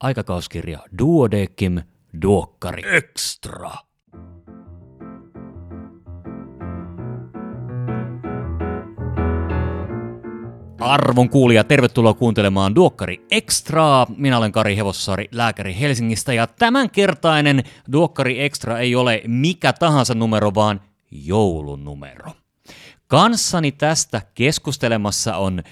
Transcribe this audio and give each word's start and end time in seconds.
aikakauskirja 0.00 0.78
Duodekim 0.98 1.82
Duokkari 2.22 2.96
Extra. 2.96 3.70
Arvon 10.80 11.28
kuulija, 11.30 11.64
tervetuloa 11.64 12.14
kuuntelemaan 12.14 12.74
Duokkari 12.74 13.26
Extraa. 13.30 14.06
Minä 14.16 14.38
olen 14.38 14.52
Kari 14.52 14.76
Hevossaari, 14.76 15.28
lääkäri 15.32 15.76
Helsingistä 15.80 16.32
ja 16.32 16.46
tämänkertainen 16.46 17.62
Duokkari 17.92 18.44
Extra 18.44 18.78
ei 18.78 18.94
ole 18.94 19.22
mikä 19.26 19.72
tahansa 19.72 20.14
numero, 20.14 20.54
vaan 20.54 20.80
joulunumero. 21.10 22.32
Kanssani 23.08 23.72
tästä 23.72 24.22
keskustelemassa 24.34 25.36
on 25.36 25.62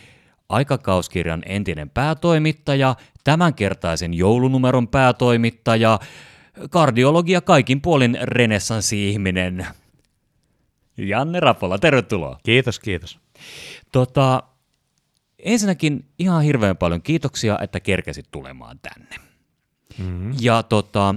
aikakauskirjan 0.49 1.43
entinen 1.47 1.91
päätoimittaja, 1.91 2.95
tämänkertaisen 3.27 4.15
joulunumeron 4.15 4.89
päätoimittaja, 4.89 5.99
kardiologia 6.71 7.41
kaikin 7.41 7.81
puolin 7.81 8.19
renessanssi-ihminen. 8.23 9.67
Janne 10.97 11.41
Rapola, 11.41 11.79
tervetuloa. 11.79 12.39
Kiitos, 12.43 12.79
kiitos. 12.81 13.19
Tota, 13.93 14.43
ensinnäkin 15.39 16.05
ihan 16.19 16.43
hirveän 16.43 16.77
paljon 16.77 17.03
kiitoksia, 17.03 17.59
että 17.63 17.81
kerkesit 17.81 18.27
tulemaan 18.31 18.79
tänne. 18.79 19.17
Mm-hmm. 19.99 20.35
Ja, 20.41 20.63
tota, 20.63 21.15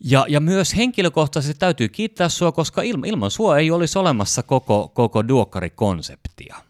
ja, 0.00 0.26
ja 0.28 0.40
myös 0.40 0.76
henkilökohtaisesti 0.76 1.58
täytyy 1.58 1.88
kiittää 1.88 2.28
sua, 2.28 2.52
koska 2.52 2.82
ilman, 2.82 3.08
ilman 3.08 3.30
sua 3.30 3.58
ei 3.58 3.70
olisi 3.70 3.98
olemassa 3.98 4.42
koko, 4.42 4.88
koko 4.94 5.28
duokkarikonseptia. 5.28 6.67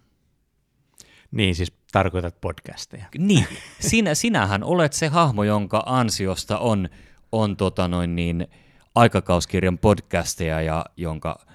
Niin, 1.31 1.55
siis 1.55 1.73
tarkoitat 1.93 2.41
podcasteja. 2.41 3.07
Niin, 3.19 3.47
sinä, 3.81 4.15
sinähän 4.15 4.65
olet 4.65 4.93
se 4.93 5.09
hahmo, 5.09 5.45
jonka 5.45 5.83
ansiosta 5.87 6.59
on, 6.59 6.89
on 7.33 7.57
tota 7.57 7.89
noin 7.89 8.17
niin, 8.17 8.47
aikakauskirjan 8.95 9.79
podcasteja 9.79 10.61
ja 10.61 10.87
jonka, 10.97 11.47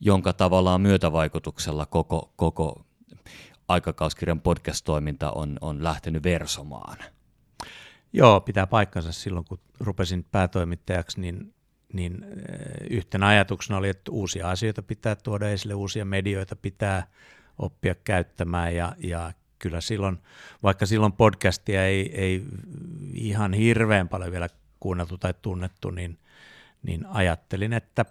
jonka 0.00 0.32
tavallaan 0.32 0.80
myötävaikutuksella 0.80 1.86
koko, 1.86 2.32
koko 2.36 2.84
aikakauskirjan 3.68 4.40
podcast-toiminta 4.40 5.32
on, 5.32 5.56
on 5.60 5.84
lähtenyt 5.84 6.22
versomaan. 6.22 6.96
Joo, 8.12 8.40
pitää 8.40 8.66
paikkansa 8.66 9.12
silloin, 9.12 9.44
kun 9.44 9.60
rupesin 9.80 10.24
päätoimittajaksi, 10.24 11.20
niin, 11.20 11.54
niin 11.92 12.24
yhtenä 12.90 13.26
ajatuksena 13.26 13.78
oli, 13.78 13.88
että 13.88 14.10
uusia 14.10 14.50
asioita 14.50 14.82
pitää 14.82 15.16
tuoda 15.16 15.48
esille, 15.50 15.74
uusia 15.74 16.04
medioita 16.04 16.56
pitää 16.56 17.06
oppia 17.60 17.94
käyttämään 17.94 18.74
ja, 18.74 18.92
ja 18.98 19.32
kyllä 19.58 19.80
silloin, 19.80 20.18
vaikka 20.62 20.86
silloin 20.86 21.12
podcastia 21.12 21.86
ei, 21.86 22.20
ei 22.20 22.44
ihan 23.14 23.52
hirveän 23.52 24.08
paljon 24.08 24.32
vielä 24.32 24.48
kuunneltu 24.80 25.18
tai 25.18 25.34
tunnettu, 25.42 25.90
niin, 25.90 26.18
niin 26.82 27.06
ajattelin, 27.06 27.72
että 27.72 28.04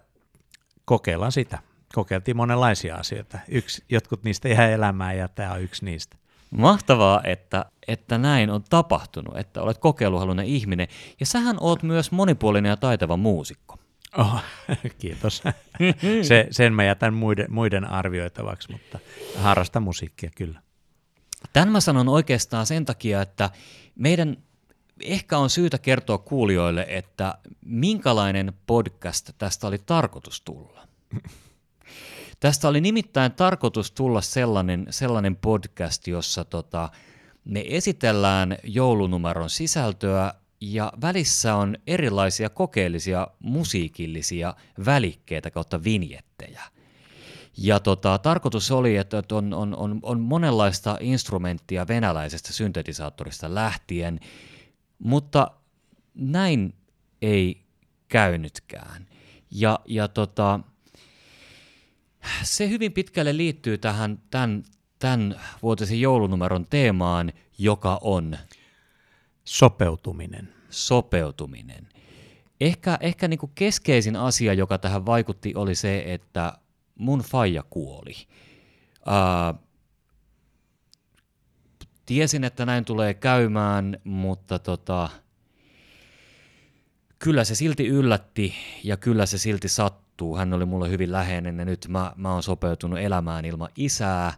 kokeillaan 0.84 1.32
sitä. 1.32 1.58
Kokeiltiin 1.94 2.36
monenlaisia 2.36 2.96
asioita. 2.96 3.38
Yksi, 3.48 3.84
jotkut 3.88 4.24
niistä 4.24 4.48
jää 4.48 4.68
elämään 4.68 5.18
ja 5.18 5.28
tämä 5.28 5.52
on 5.52 5.62
yksi 5.62 5.84
niistä. 5.84 6.16
Mahtavaa, 6.50 7.20
että, 7.24 7.64
että 7.88 8.18
näin 8.18 8.50
on 8.50 8.64
tapahtunut, 8.70 9.36
että 9.36 9.62
olet 9.62 9.78
kokeiluhalunen 9.78 10.46
ihminen. 10.46 10.88
Ja 11.20 11.26
sähän 11.26 11.56
oot 11.60 11.82
myös 11.82 12.12
monipuolinen 12.12 12.70
ja 12.70 12.76
taitava 12.76 13.16
muusikko. 13.16 13.78
Oh, 14.18 14.42
kiitos. 14.98 15.42
Se, 16.22 16.46
sen 16.50 16.72
mä 16.72 16.84
jätän 16.84 17.14
muiden, 17.14 17.46
muiden 17.50 17.90
arvioitavaksi, 17.90 18.72
mutta 18.72 18.98
harrasta 19.36 19.80
musiikkia 19.80 20.30
kyllä. 20.36 20.62
Tämän 21.52 21.72
mä 21.72 21.80
sanon 21.80 22.08
oikeastaan 22.08 22.66
sen 22.66 22.84
takia, 22.84 23.22
että 23.22 23.50
meidän 23.94 24.36
ehkä 25.02 25.38
on 25.38 25.50
syytä 25.50 25.78
kertoa 25.78 26.18
kuulijoille, 26.18 26.86
että 26.88 27.38
minkälainen 27.64 28.52
podcast 28.66 29.30
tästä 29.38 29.66
oli 29.66 29.78
tarkoitus 29.78 30.40
tulla. 30.40 30.88
Tästä 32.40 32.68
oli 32.68 32.80
nimittäin 32.80 33.32
tarkoitus 33.32 33.90
tulla 33.90 34.20
sellainen, 34.20 34.86
sellainen 34.90 35.36
podcast, 35.36 36.06
jossa 36.06 36.44
tota, 36.44 36.88
me 37.44 37.64
esitellään 37.68 38.56
joulunumeron 38.64 39.50
sisältöä 39.50 40.34
ja 40.60 40.92
välissä 41.00 41.54
on 41.54 41.76
erilaisia 41.86 42.50
kokeellisia 42.50 43.28
musiikillisia 43.38 44.54
välikkeitä 44.84 45.50
kautta 45.50 45.84
vinjettejä. 45.84 46.62
Ja 47.58 47.80
tota, 47.80 48.18
tarkoitus 48.18 48.70
oli, 48.70 48.96
että 48.96 49.22
on, 49.32 49.54
on, 49.54 49.76
on, 49.76 49.98
on 50.02 50.20
monenlaista 50.20 50.96
instrumenttia 51.00 51.88
venäläisestä 51.88 52.52
syntetisaattorista 52.52 53.54
lähtien, 53.54 54.20
mutta 54.98 55.50
näin 56.14 56.74
ei 57.22 57.62
käynytkään. 58.08 59.06
Ja, 59.50 59.80
ja 59.86 60.08
tota, 60.08 60.60
se 62.42 62.68
hyvin 62.68 62.92
pitkälle 62.92 63.36
liittyy 63.36 63.78
tähän 63.78 64.18
tämän, 64.30 64.62
tämän 64.98 65.40
vuotisen 65.62 66.00
joulunumeron 66.00 66.66
teemaan, 66.70 67.32
joka 67.58 67.98
on 68.02 68.38
Sopeutuminen. 69.50 70.54
Sopeutuminen. 70.70 71.88
Ehkä, 72.60 72.98
ehkä 73.00 73.28
niin 73.28 73.38
kuin 73.38 73.52
keskeisin 73.54 74.16
asia, 74.16 74.54
joka 74.54 74.78
tähän 74.78 75.06
vaikutti, 75.06 75.54
oli 75.54 75.74
se, 75.74 76.02
että 76.06 76.52
mun 76.94 77.20
faija 77.20 77.62
kuoli. 77.70 78.14
Uh, 79.06 79.60
tiesin, 82.06 82.44
että 82.44 82.66
näin 82.66 82.84
tulee 82.84 83.14
käymään, 83.14 83.98
mutta 84.04 84.58
tota, 84.58 85.08
kyllä 87.18 87.44
se 87.44 87.54
silti 87.54 87.86
yllätti 87.86 88.54
ja 88.84 88.96
kyllä 88.96 89.26
se 89.26 89.38
silti 89.38 89.68
sattuu. 89.68 90.36
Hän 90.36 90.52
oli 90.52 90.64
mulle 90.64 90.90
hyvin 90.90 91.12
läheinen 91.12 91.58
ja 91.58 91.64
nyt 91.64 91.86
mä, 91.88 92.12
mä 92.16 92.32
oon 92.32 92.42
sopeutunut 92.42 92.98
elämään 92.98 93.44
ilman 93.44 93.70
isää. 93.76 94.32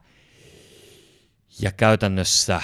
Ja 1.61 1.73
käytännössä 1.73 2.63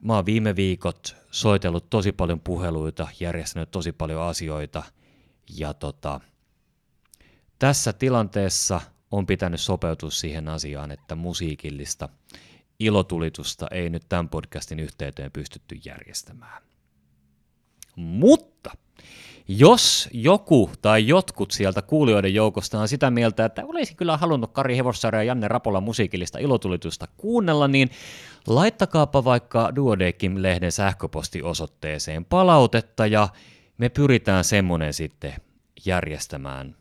mä 0.00 0.14
oon 0.14 0.26
viime 0.26 0.56
viikot 0.56 1.23
soitellut 1.34 1.90
tosi 1.90 2.12
paljon 2.12 2.40
puheluita, 2.40 3.08
järjestänyt 3.20 3.70
tosi 3.70 3.92
paljon 3.92 4.22
asioita 4.22 4.82
ja 5.58 5.74
tota, 5.74 6.20
tässä 7.58 7.92
tilanteessa 7.92 8.80
on 9.10 9.26
pitänyt 9.26 9.60
sopeutua 9.60 10.10
siihen 10.10 10.48
asiaan, 10.48 10.90
että 10.90 11.14
musiikillista 11.14 12.08
ilotulitusta 12.78 13.66
ei 13.70 13.90
nyt 13.90 14.02
tämän 14.08 14.28
podcastin 14.28 14.80
yhteyteen 14.80 15.32
pystytty 15.32 15.80
järjestämään. 15.84 16.62
Mutta 17.96 18.70
jos 19.48 20.08
joku 20.12 20.70
tai 20.82 21.08
jotkut 21.08 21.50
sieltä 21.50 21.82
kuulijoiden 21.82 22.34
joukosta 22.34 22.80
on 22.80 22.88
sitä 22.88 23.10
mieltä, 23.10 23.44
että 23.44 23.62
olisi 23.66 23.94
kyllä 23.94 24.16
halunnut 24.16 24.52
Kari 24.52 24.76
Hevossaari 24.76 25.18
ja 25.18 25.22
Janne 25.22 25.48
Rapola 25.48 25.80
musiikillista 25.80 26.38
ilotulitusta 26.38 27.08
kuunnella, 27.16 27.68
niin 27.68 27.90
laittakaapa 28.46 29.24
vaikka 29.24 29.72
Duodekim-lehden 29.76 30.72
sähköpostiosoitteeseen 30.72 32.24
palautetta 32.24 33.06
ja 33.06 33.28
me 33.78 33.88
pyritään 33.88 34.44
semmoinen 34.44 34.94
sitten 34.94 35.34
järjestämään 35.86 36.76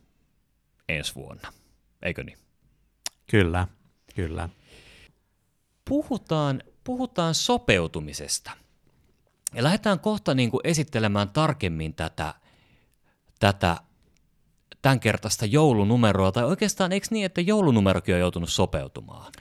ensi 0.90 1.16
vuonna. 1.16 1.54
Eikö 2.02 2.24
niin? 2.24 2.38
Kyllä, 3.30 3.68
kyllä. 4.16 4.50
Puhutaan, 5.90 6.64
puhutaan 6.84 7.36
sopeutumisesta. 7.36 8.52
Ja 9.56 9.64
lähdetään 9.64 10.00
kohta 10.00 10.34
niin 10.34 10.52
kuin 10.52 10.62
esittelemään 10.64 11.30
tarkemmin 11.30 11.94
tätä 11.94 12.34
tätä 13.44 13.78
tämänkertaista 14.82 15.46
joulunumeroa, 15.46 16.32
tai 16.32 16.44
oikeastaan 16.44 16.92
eikö 16.92 17.08
niin, 17.10 17.26
että 17.26 17.42
joulunumerokin 17.42 18.16
on 18.16 18.20
joutunut 18.20 18.50
sopeutumaan? 18.50 19.32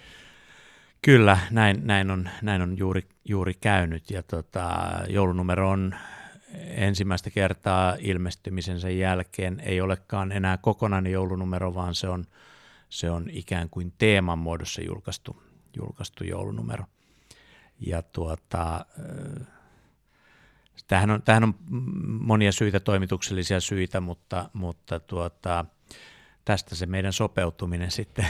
Kyllä, 1.02 1.38
näin, 1.50 1.86
näin, 1.86 2.10
on, 2.10 2.28
näin 2.42 2.62
on 2.62 2.78
juuri, 2.78 3.08
juuri 3.24 3.54
käynyt, 3.54 4.10
ja 4.10 4.22
tota, 4.22 4.70
joulunumero 5.08 5.70
on 5.70 5.94
ensimmäistä 6.68 7.30
kertaa 7.30 7.96
ilmestymisensä 7.98 8.90
jälkeen, 8.90 9.60
ei 9.60 9.80
olekaan 9.80 10.32
enää 10.32 10.56
kokonainen 10.56 11.12
joulunumero, 11.12 11.74
vaan 11.74 11.94
se 11.94 12.08
on, 12.08 12.24
se 12.88 13.10
on 13.10 13.30
ikään 13.30 13.70
kuin 13.70 13.92
teeman 13.98 14.38
muodossa 14.38 14.82
julkaistu, 14.82 15.42
julkaistu 15.76 16.24
joulunumero. 16.24 16.84
Ja 17.80 18.02
tuota, 18.02 18.86
Tähän 20.86 21.10
on, 21.10 21.22
tähän 21.22 21.44
on 21.44 21.54
monia 22.06 22.52
syitä, 22.52 22.80
toimituksellisia 22.80 23.60
syitä, 23.60 24.00
mutta, 24.00 24.50
mutta 24.52 25.00
tuota, 25.00 25.64
tästä 26.44 26.74
se 26.74 26.86
meidän 26.86 27.12
sopeutuminen 27.12 27.90
sitten 28.00 28.26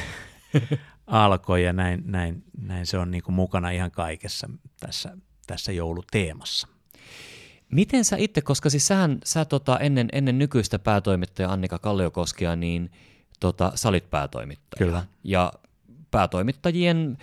alkoi 1.06 1.64
ja 1.64 1.72
näin, 1.72 2.02
näin, 2.06 2.44
näin 2.62 2.86
se 2.86 2.98
on 2.98 3.10
niin 3.10 3.22
kuin 3.22 3.34
mukana 3.34 3.70
ihan 3.70 3.90
kaikessa 3.90 4.50
tässä, 4.80 5.16
tässä 5.46 5.72
jouluteemassa. 5.72 6.68
Miten 7.72 8.04
sä 8.04 8.16
itse, 8.16 8.40
koska 8.40 8.70
siis 8.70 8.86
sähän, 8.86 9.18
sä 9.24 9.44
tota, 9.44 9.78
ennen, 9.78 10.08
ennen 10.12 10.38
nykyistä 10.38 10.78
päätoimittajaa 10.78 11.52
Annika 11.52 11.78
Kalliokoskia, 11.78 12.56
niin 12.56 12.90
tota, 13.40 13.72
sä 13.74 13.88
olit 13.88 14.10
päätoimittaja. 14.10 14.86
Kyllä. 14.86 15.04
Ja 15.24 15.52
päätoimittajien 16.10 17.18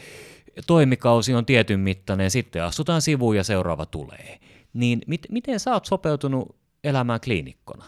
toimikausi 0.68 1.34
on 1.34 1.46
tietyn 1.46 1.80
mittainen, 1.80 2.32
sitten 2.32 2.64
astutaan 2.64 3.02
sivuun 3.02 3.38
ja 3.38 3.44
seuraava 3.44 3.86
tulee. 3.86 4.40
Niin 4.74 5.02
mit, 5.08 5.22
miten 5.30 5.60
sä 5.60 5.74
oot 5.74 5.86
sopeutunut 5.86 6.56
elämään 6.84 7.20
kliinikkona 7.24 7.86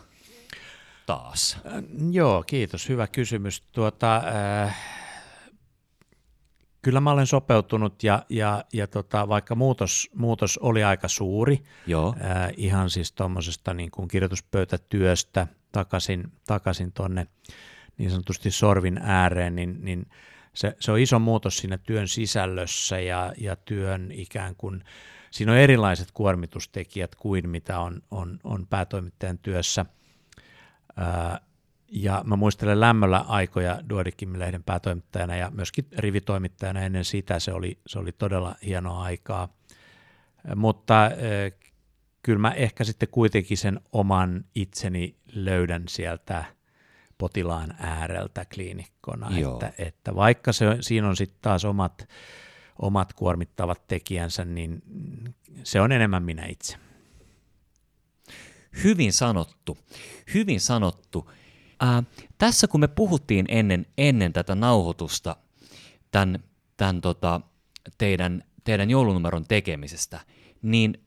taas? 1.06 1.58
Äh, 1.66 1.84
joo, 2.12 2.44
kiitos. 2.48 2.90
Hyvä 2.90 3.08
kysymys. 3.08 3.62
Tuota, 3.62 4.16
äh, 4.64 4.78
kyllä 6.82 7.00
mä 7.00 7.12
olen 7.12 7.28
sopeutunut 7.28 8.04
ja, 8.04 8.26
ja, 8.30 8.66
ja 8.74 8.88
tota, 8.88 9.28
vaikka 9.28 9.56
muutos, 9.56 10.10
muutos 10.16 10.58
oli 10.58 10.84
aika 10.84 11.08
suuri, 11.08 11.64
Joo. 11.88 12.16
Äh, 12.22 12.54
ihan 12.58 12.90
siis 12.90 13.12
tuommoisesta 13.12 13.74
niin 13.74 13.92
kuin 13.92 14.08
kirjoituspöytätyöstä 14.08 15.48
takaisin, 15.72 16.32
takaisin 16.48 16.92
tuonne 16.92 17.28
niin 17.98 18.12
sanotusti 18.12 18.52
sorvin 18.52 18.98
ääreen, 19.04 19.56
niin, 19.56 19.78
niin 19.82 20.06
se, 20.54 20.76
se 20.80 20.92
on 20.92 21.00
iso 21.00 21.20
muutos 21.20 21.58
siinä 21.58 21.78
työn 21.78 22.08
sisällössä 22.08 23.00
ja, 23.00 23.34
ja 23.38 23.56
työn 23.56 24.12
ikään 24.12 24.56
kuin, 24.56 24.84
siinä 25.32 25.52
on 25.52 25.58
erilaiset 25.58 26.12
kuormitustekijät 26.14 27.16
kuin 27.16 27.50
mitä 27.50 27.80
on, 27.80 28.02
on, 28.12 28.40
on 28.44 28.68
päätoimittajan 28.68 29.38
työssä. 29.38 29.86
Ää, 30.96 31.40
ja 31.92 32.22
mä 32.26 32.36
muistelen 32.36 32.80
lämmöllä 32.80 33.26
aikoja 33.28 33.82
Duodeckim-lehden 33.90 34.64
päätoimittajana 34.64 35.36
ja 35.36 35.52
myöskin 35.52 35.88
rivitoimittajana 35.98 36.82
ennen 36.82 37.06
sitä. 37.06 37.40
Se 37.40 37.54
oli, 37.54 37.80
se 37.88 38.00
oli 38.00 38.12
todella 38.12 38.56
hienoa 38.66 39.04
aikaa. 39.04 39.50
Mutta 40.56 41.06
äh, 41.06 41.12
kyllä 42.24 42.40
mä 42.40 42.52
ehkä 42.52 42.84
sitten 42.84 43.10
kuitenkin 43.10 43.58
sen 43.58 43.80
oman 43.92 44.46
itseni 44.56 45.16
löydän 45.34 45.84
sieltä 45.88 46.46
potilaan 47.18 47.76
ääreltä 47.80 48.46
kliinikkona. 48.54 49.30
Että, 49.38 49.74
että 49.78 50.16
vaikka 50.16 50.54
se, 50.54 50.66
siinä 50.82 51.08
on 51.10 51.16
sitten 51.16 51.40
taas 51.42 51.66
omat, 51.66 52.08
omat 52.82 53.14
kuormittavat 53.14 53.88
tekijänsä, 53.88 54.46
niin 54.46 54.84
se 55.64 55.82
on 55.82 55.92
enemmän 55.92 56.24
minä 56.24 56.46
itse. 56.46 56.78
Hyvin 58.84 59.14
sanottu. 59.14 59.78
Hyvin 60.34 60.62
sanottu. 60.62 61.32
Ää, 61.80 62.04
tässä 62.38 62.68
kun 62.68 62.80
me 62.80 62.88
puhuttiin 62.88 63.46
ennen, 63.50 63.86
ennen 63.98 64.34
tätä 64.34 64.56
nauhoitusta 64.56 65.36
tämän, 66.12 66.44
tämän 66.78 67.02
tota, 67.02 67.42
teidän, 67.98 68.44
teidän 68.64 68.90
joulunumeron 68.90 69.46
tekemisestä, 69.48 70.20
niin 70.62 71.06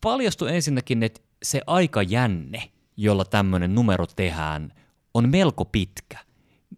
paljastui 0.00 0.54
ensinnäkin, 0.54 1.02
että 1.02 1.20
se 1.42 1.60
aikajänne, 1.66 2.70
jolla 2.96 3.24
tämmöinen 3.24 3.74
numero 3.74 4.06
tehdään, 4.06 4.72
on 5.14 5.28
melko 5.30 5.64
pitkä. 5.64 6.18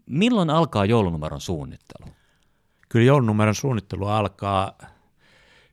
Milloin 0.06 0.50
alkaa 0.50 0.85
joulunumeron 0.85 1.41
suunnittelu? 1.41 2.14
Kyllä 2.94 3.06
joulunumeron 3.06 3.55
suunnittelu 3.55 4.06
alkaa 4.06 4.79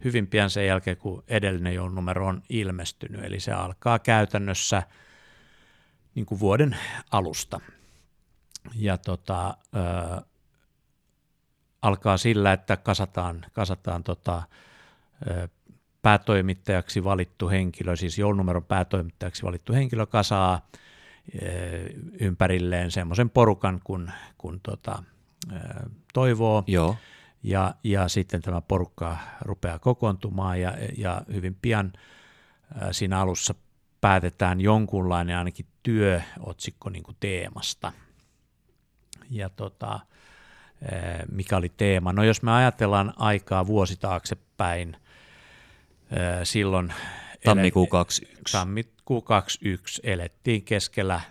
hyvin 0.03 0.27
pian 0.27 0.49
sen 0.49 0.67
jälkeen, 0.67 0.97
kun 0.97 1.23
edellinen 1.27 1.75
joulunumero 1.75 2.27
on 2.27 2.43
ilmestynyt. 2.49 3.23
Eli 3.23 3.39
se 3.39 3.51
alkaa 3.51 3.99
käytännössä 3.99 4.83
niin 6.15 6.25
kuin 6.25 6.39
vuoden 6.39 6.77
alusta. 7.11 7.59
Ja 8.75 8.97
tota, 8.97 9.57
ö, 9.75 10.21
alkaa 11.81 12.17
sillä, 12.17 12.53
että 12.53 12.77
kasataan, 12.77 13.45
kasataan 13.53 14.03
tota, 14.03 14.43
ö, 15.27 15.47
päätoimittajaksi 16.01 17.03
valittu 17.03 17.49
henkilö, 17.49 17.95
siis 17.95 18.17
joulunumeron 18.17 18.65
päätoimittajaksi 18.65 19.43
valittu 19.43 19.73
henkilö 19.73 20.05
kasaa 20.05 20.69
ympärilleen 22.19 22.91
semmoisen 22.91 23.29
porukan, 23.29 23.81
kun, 23.83 24.11
kun 24.37 24.59
tota, 24.63 25.03
toivoo. 26.13 26.63
Joo. 26.67 26.95
Ja, 27.43 27.75
ja 27.83 28.07
sitten 28.07 28.41
tämä 28.41 28.61
porukka 28.61 29.17
rupeaa 29.41 29.79
kokoontumaan 29.79 30.61
ja, 30.61 30.73
ja 30.97 31.21
hyvin 31.33 31.57
pian 31.61 31.93
siinä 32.91 33.19
alussa 33.19 33.55
päätetään 34.01 34.61
jonkunlainen 34.61 35.37
ainakin 35.37 35.65
työotsikko 35.83 36.89
niin 36.89 37.03
kuin 37.03 37.17
teemasta. 37.19 37.91
Ja 39.29 39.49
tota, 39.49 39.99
mikä 41.31 41.57
oli 41.57 41.71
teema? 41.77 42.13
No 42.13 42.23
jos 42.23 42.41
me 42.41 42.51
ajatellaan 42.51 43.13
aikaa 43.17 43.67
vuosi 43.67 43.97
taaksepäin, 43.97 44.97
silloin 46.43 46.93
Tammikuu 47.43 47.87
21. 47.87 48.51
Tammikuu 48.51 49.21
21 49.21 50.01
elettiin 50.03 50.63
keskellä 50.63 51.21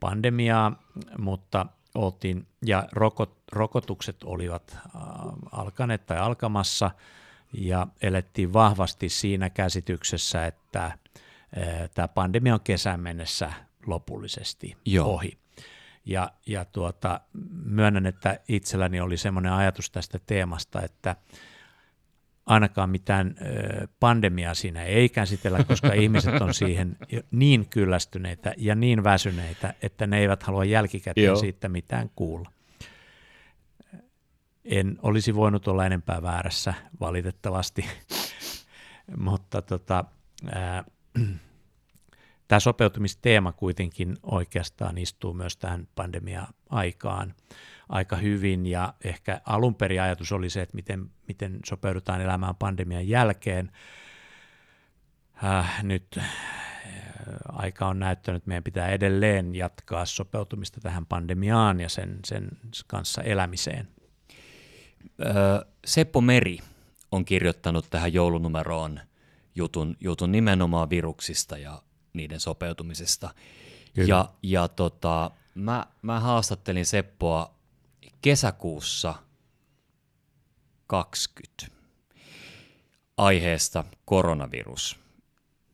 pandemiaa, 0.00 0.82
mutta 1.18 1.66
oltiin, 1.94 2.46
ja 2.66 2.88
rokot, 2.92 3.42
rokotukset 3.52 4.22
olivat 4.24 4.78
alkaneet 5.52 6.06
tai 6.06 6.18
alkamassa, 6.18 6.90
ja 7.52 7.86
elettiin 8.02 8.52
vahvasti 8.52 9.08
siinä 9.08 9.50
käsityksessä, 9.50 10.46
että 10.46 10.98
tämä 11.94 12.08
pandemia 12.08 12.54
on 12.54 12.60
kesän 12.60 13.00
mennessä 13.00 13.52
lopullisesti 13.86 14.76
Joo. 14.84 15.08
ohi. 15.14 15.38
Ja, 16.04 16.32
ja 16.46 16.64
tuota, 16.64 17.20
myönnän, 17.64 18.06
että 18.06 18.40
itselläni 18.48 19.00
oli 19.00 19.16
semmoinen 19.16 19.52
ajatus 19.52 19.90
tästä 19.90 20.18
teemasta, 20.26 20.82
että 20.82 21.16
ainakaan 22.46 22.90
mitään 22.90 23.34
pandemiaa 24.00 24.54
siinä 24.54 24.84
ei 24.84 25.08
käsitellä, 25.08 25.64
koska 25.64 25.92
ihmiset 26.02 26.40
on 26.40 26.54
siihen 26.54 26.96
niin 27.30 27.68
kyllästyneitä 27.68 28.54
ja 28.56 28.74
niin 28.74 29.04
väsyneitä, 29.04 29.74
että 29.82 30.06
ne 30.06 30.18
eivät 30.18 30.42
halua 30.42 30.64
jälkikäteen 30.64 31.24
Joo. 31.24 31.36
siitä 31.36 31.68
mitään 31.68 32.10
kuulla. 32.16 32.50
En 34.64 34.98
olisi 35.02 35.34
voinut 35.34 35.68
olla 35.68 35.86
enempää 35.86 36.22
väärässä 36.22 36.74
valitettavasti, 37.00 37.84
mutta 39.16 39.62
tota, 39.62 40.04
tämä 42.50 42.60
sopeutumisteema 42.60 43.52
kuitenkin 43.52 44.16
oikeastaan 44.22 44.98
istuu 44.98 45.34
myös 45.34 45.56
tähän 45.56 45.88
pandemia-aikaan 45.94 47.34
aika 47.88 48.16
hyvin 48.16 48.66
ja 48.66 48.94
ehkä 49.04 49.40
alun 49.46 49.74
perin 49.74 50.02
ajatus 50.02 50.32
oli 50.32 50.50
se, 50.50 50.62
että 50.62 50.74
miten, 50.74 51.10
miten 51.28 51.60
sopeudutaan 51.66 52.20
elämään 52.20 52.56
pandemian 52.56 53.08
jälkeen. 53.08 53.72
Äh, 55.44 55.82
nyt 55.84 56.06
äh, 56.18 56.24
aika 57.48 57.86
on 57.86 57.98
näyttänyt, 57.98 58.36
että 58.36 58.48
meidän 58.48 58.64
pitää 58.64 58.88
edelleen 58.88 59.54
jatkaa 59.54 60.04
sopeutumista 60.04 60.80
tähän 60.80 61.06
pandemiaan 61.06 61.80
ja 61.80 61.88
sen, 61.88 62.18
sen 62.24 62.48
kanssa 62.86 63.22
elämiseen. 63.22 63.88
Öö, 65.20 65.34
Seppo 65.84 66.20
Meri 66.20 66.58
on 67.12 67.24
kirjoittanut 67.24 67.86
tähän 67.90 68.12
joulunumeroon 68.12 69.00
jutun, 69.54 69.96
jutun 70.00 70.32
nimenomaan 70.32 70.90
viruksista 70.90 71.58
ja 71.58 71.82
niiden 72.12 72.40
sopeutumisesta. 72.40 73.34
Kyllä. 73.94 74.08
Ja, 74.08 74.28
ja 74.42 74.68
tota, 74.68 75.30
mä, 75.54 75.86
mä 76.02 76.20
haastattelin 76.20 76.86
Seppoa 76.86 77.54
kesäkuussa 78.22 79.14
20 80.86 81.66
aiheesta 83.16 83.84
koronavirus 84.04 85.00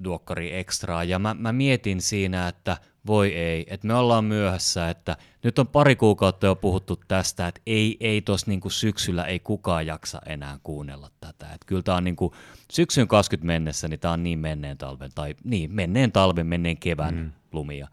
duokkari 0.04 0.54
ekstraa. 0.56 1.04
Ja 1.04 1.18
mä, 1.18 1.34
mä 1.34 1.52
mietin 1.52 2.00
siinä, 2.00 2.48
että 2.48 2.76
voi 3.06 3.34
ei, 3.34 3.66
että 3.70 3.86
me 3.86 3.94
ollaan 3.94 4.24
myöhässä, 4.24 4.90
että 4.90 5.16
nyt 5.42 5.58
on 5.58 5.68
pari 5.68 5.96
kuukautta 5.96 6.46
jo 6.46 6.56
puhuttu 6.56 7.00
tästä, 7.08 7.48
että 7.48 7.60
ei, 7.66 7.96
ei 8.00 8.22
tuossa 8.22 8.50
niinku 8.50 8.70
syksyllä 8.70 9.24
ei 9.24 9.40
kukaan 9.40 9.86
jaksa 9.86 10.20
enää 10.26 10.58
kuunnella 10.62 11.10
tätä. 11.20 11.46
Että 11.46 11.66
kyllä 11.66 11.82
tämä 11.82 11.96
on 11.96 12.04
niinku, 12.04 12.34
syksyn 12.72 13.08
20 13.08 13.46
mennessä, 13.46 13.88
niin 13.88 14.00
tämä 14.00 14.14
on 14.14 14.22
niin 14.22 14.38
menneen 14.38 14.78
talven, 14.78 15.10
tai 15.14 15.34
niin, 15.44 15.72
menneen 15.72 16.12
talven, 16.12 16.46
menneen 16.46 16.76
kevään 16.76 17.14
mm. 17.14 17.32
lumia. 17.52 17.88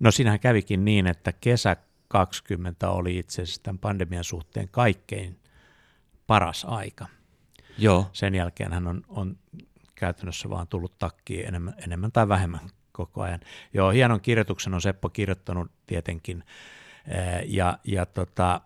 No 0.00 0.10
siinähän 0.10 0.40
kävikin 0.40 0.84
niin, 0.84 1.06
että 1.06 1.32
kesä 1.32 1.76
20 2.08 2.90
oli 2.90 3.18
itse 3.18 3.42
asiassa 3.42 3.62
tämän 3.62 3.78
pandemian 3.78 4.24
suhteen 4.24 4.68
kaikkein 4.68 5.38
paras 6.26 6.64
aika. 6.68 7.06
Joo. 7.78 8.10
Sen 8.12 8.34
jälkeen 8.34 8.72
hän 8.72 8.86
on, 8.86 9.02
on 9.08 9.36
käytännössä 9.94 10.50
vaan 10.50 10.68
tullut 10.68 10.98
takkiin 10.98 11.48
enemmän, 11.48 11.74
enemmän 11.84 12.12
tai 12.12 12.28
vähemmän 12.28 12.60
koko 12.98 13.22
ajan. 13.22 13.40
Joo, 13.74 13.90
hienon 13.90 14.20
kirjoituksen 14.20 14.74
on 14.74 14.80
Seppo 14.80 15.08
kirjoittanut 15.08 15.70
tietenkin, 15.86 16.44
ja, 17.46 17.78
ja 17.84 18.06
tota, 18.06 18.60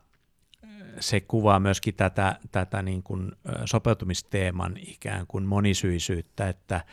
se 1.01 1.21
kuvaa 1.21 1.61
myöskin 1.61 1.95
tätä, 1.95 2.39
tätä 2.51 2.83
niin 2.83 3.03
kuin 3.03 3.33
sopeutumisteeman 3.65 4.77
ikään 4.77 5.27
kuin 5.27 5.45
monisyisyyttä, 5.47 6.49
että 6.49 6.85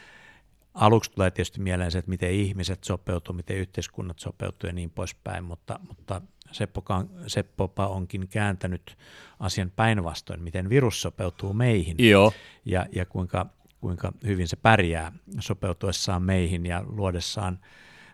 aluksi 0.73 1.11
tulee 1.11 1.31
tietysti 1.31 1.61
mieleen 1.61 1.91
se, 1.91 1.97
että 1.97 2.09
miten 2.09 2.31
ihmiset 2.31 2.83
sopeutuu, 2.83 3.35
miten 3.35 3.57
yhteiskunnat 3.57 4.19
sopeutuu 4.19 4.67
ja 4.67 4.73
niin 4.73 4.89
poispäin, 4.89 5.43
mutta, 5.43 5.79
mutta 5.87 6.21
Seppopa, 6.51 7.05
Seppopa 7.27 7.87
onkin 7.87 8.27
kääntänyt 8.27 8.97
asian 9.39 9.71
päinvastoin, 9.75 10.43
miten 10.43 10.69
virus 10.69 11.01
sopeutuu 11.01 11.53
meihin 11.53 11.95
Joo. 11.99 12.33
Ja, 12.65 12.85
ja 12.95 13.05
kuinka, 13.05 13.45
kuinka 13.81 14.11
hyvin 14.25 14.47
se 14.47 14.55
pärjää 14.55 15.11
sopeutuessaan 15.39 16.23
meihin 16.23 16.65
ja 16.65 16.83
luodessaan 16.87 17.59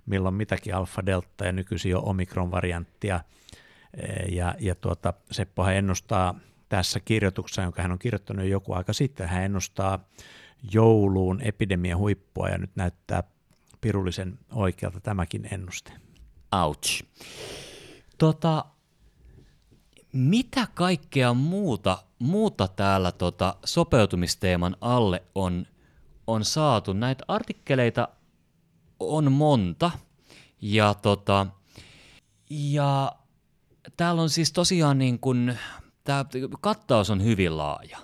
milloin 0.05 0.35
mitäkin 0.35 0.75
alfa, 0.75 1.05
delta 1.05 1.45
ja 1.45 1.51
nykyisin 1.51 1.91
jo 1.91 1.99
omikron-varianttia. 1.99 3.19
Ja, 4.31 4.55
ja 4.59 4.75
tuota, 4.75 5.13
Seppohan 5.31 5.75
ennustaa 5.75 6.39
tässä 6.69 6.99
kirjoituksessa, 6.99 7.61
jonka 7.61 7.81
hän 7.81 7.91
on 7.91 7.99
kirjoittanut 7.99 8.45
jo 8.45 8.51
joku 8.51 8.73
aika 8.73 8.93
sitten, 8.93 9.29
hän 9.29 9.43
ennustaa 9.43 9.99
jouluun 10.71 11.41
epidemian 11.41 11.99
huippua 11.99 12.49
ja 12.49 12.57
nyt 12.57 12.75
näyttää 12.75 13.23
pirullisen 13.81 14.39
oikealta 14.51 14.99
tämäkin 14.99 15.47
ennuste. 15.51 15.91
Ouch. 16.51 17.03
Tota, 18.17 18.65
mitä 20.15 20.67
kaikkea 20.73 21.33
muuta, 21.33 21.97
muuta 22.19 22.67
täällä 22.67 23.11
tota 23.11 23.55
sopeutumisteeman 23.65 24.77
alle 24.81 25.23
on, 25.35 25.65
on 26.27 26.45
saatu? 26.45 26.93
Näitä 26.93 27.23
artikkeleita 27.27 28.07
on 28.99 29.31
monta 29.31 29.91
ja, 30.61 30.93
tota, 30.93 31.47
ja 32.49 33.11
täällä 33.97 34.21
on 34.21 34.29
siis 34.29 34.51
tosiaan 34.51 34.97
niin 34.97 35.19
kuin, 35.19 35.57
tämä 36.03 36.25
kattaus 36.61 37.09
on 37.09 37.23
hyvin 37.23 37.57
laaja. 37.57 37.97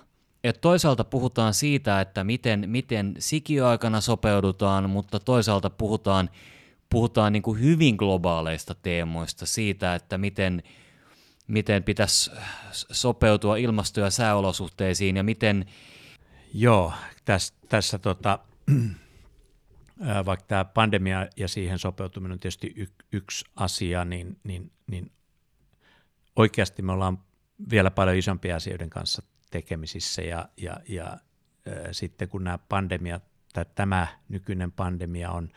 Et 0.44 0.60
toisaalta 0.60 1.04
puhutaan 1.04 1.54
siitä, 1.54 2.00
että 2.00 2.24
miten, 2.24 2.64
miten 2.66 3.14
sikiöaikana 3.18 4.00
sopeudutaan, 4.00 4.90
mutta 4.90 5.20
toisaalta 5.20 5.70
puhutaan, 5.70 6.30
puhutaan 6.90 7.32
niin 7.32 7.42
kuin 7.42 7.60
hyvin 7.60 7.96
globaaleista 7.96 8.74
teemoista 8.74 9.46
siitä, 9.46 9.94
että 9.94 10.18
miten, 10.18 10.62
miten 11.52 11.82
pitäisi 11.82 12.30
sopeutua 12.72 13.56
ilmasto- 13.56 14.00
ja 14.00 14.10
sääolosuhteisiin 14.10 15.16
ja 15.16 15.22
miten... 15.22 15.66
Joo, 16.54 16.92
tässä, 17.24 17.54
tässä 17.68 17.98
tota, 17.98 18.38
vaikka 20.26 20.46
tämä 20.46 20.64
pandemia 20.64 21.26
ja 21.36 21.48
siihen 21.48 21.78
sopeutuminen 21.78 22.32
on 22.32 22.38
tietysti 22.40 22.72
y- 22.76 23.04
yksi 23.12 23.44
asia, 23.56 24.04
niin, 24.04 24.40
niin, 24.44 24.72
niin 24.86 25.12
oikeasti 26.36 26.82
me 26.82 26.92
ollaan 26.92 27.18
vielä 27.70 27.90
paljon 27.90 28.16
isompia 28.16 28.56
asioiden 28.56 28.90
kanssa 28.90 29.22
tekemisissä 29.50 30.22
ja, 30.22 30.48
ja, 30.56 30.76
ja 30.88 31.06
äh, 31.12 31.18
sitten 31.92 32.28
kun 32.28 32.44
nämä 32.44 32.58
pandemia 32.58 33.20
tai 33.52 33.64
tämä 33.74 34.06
nykyinen 34.28 34.72
pandemia 34.72 35.30
on 35.30 35.48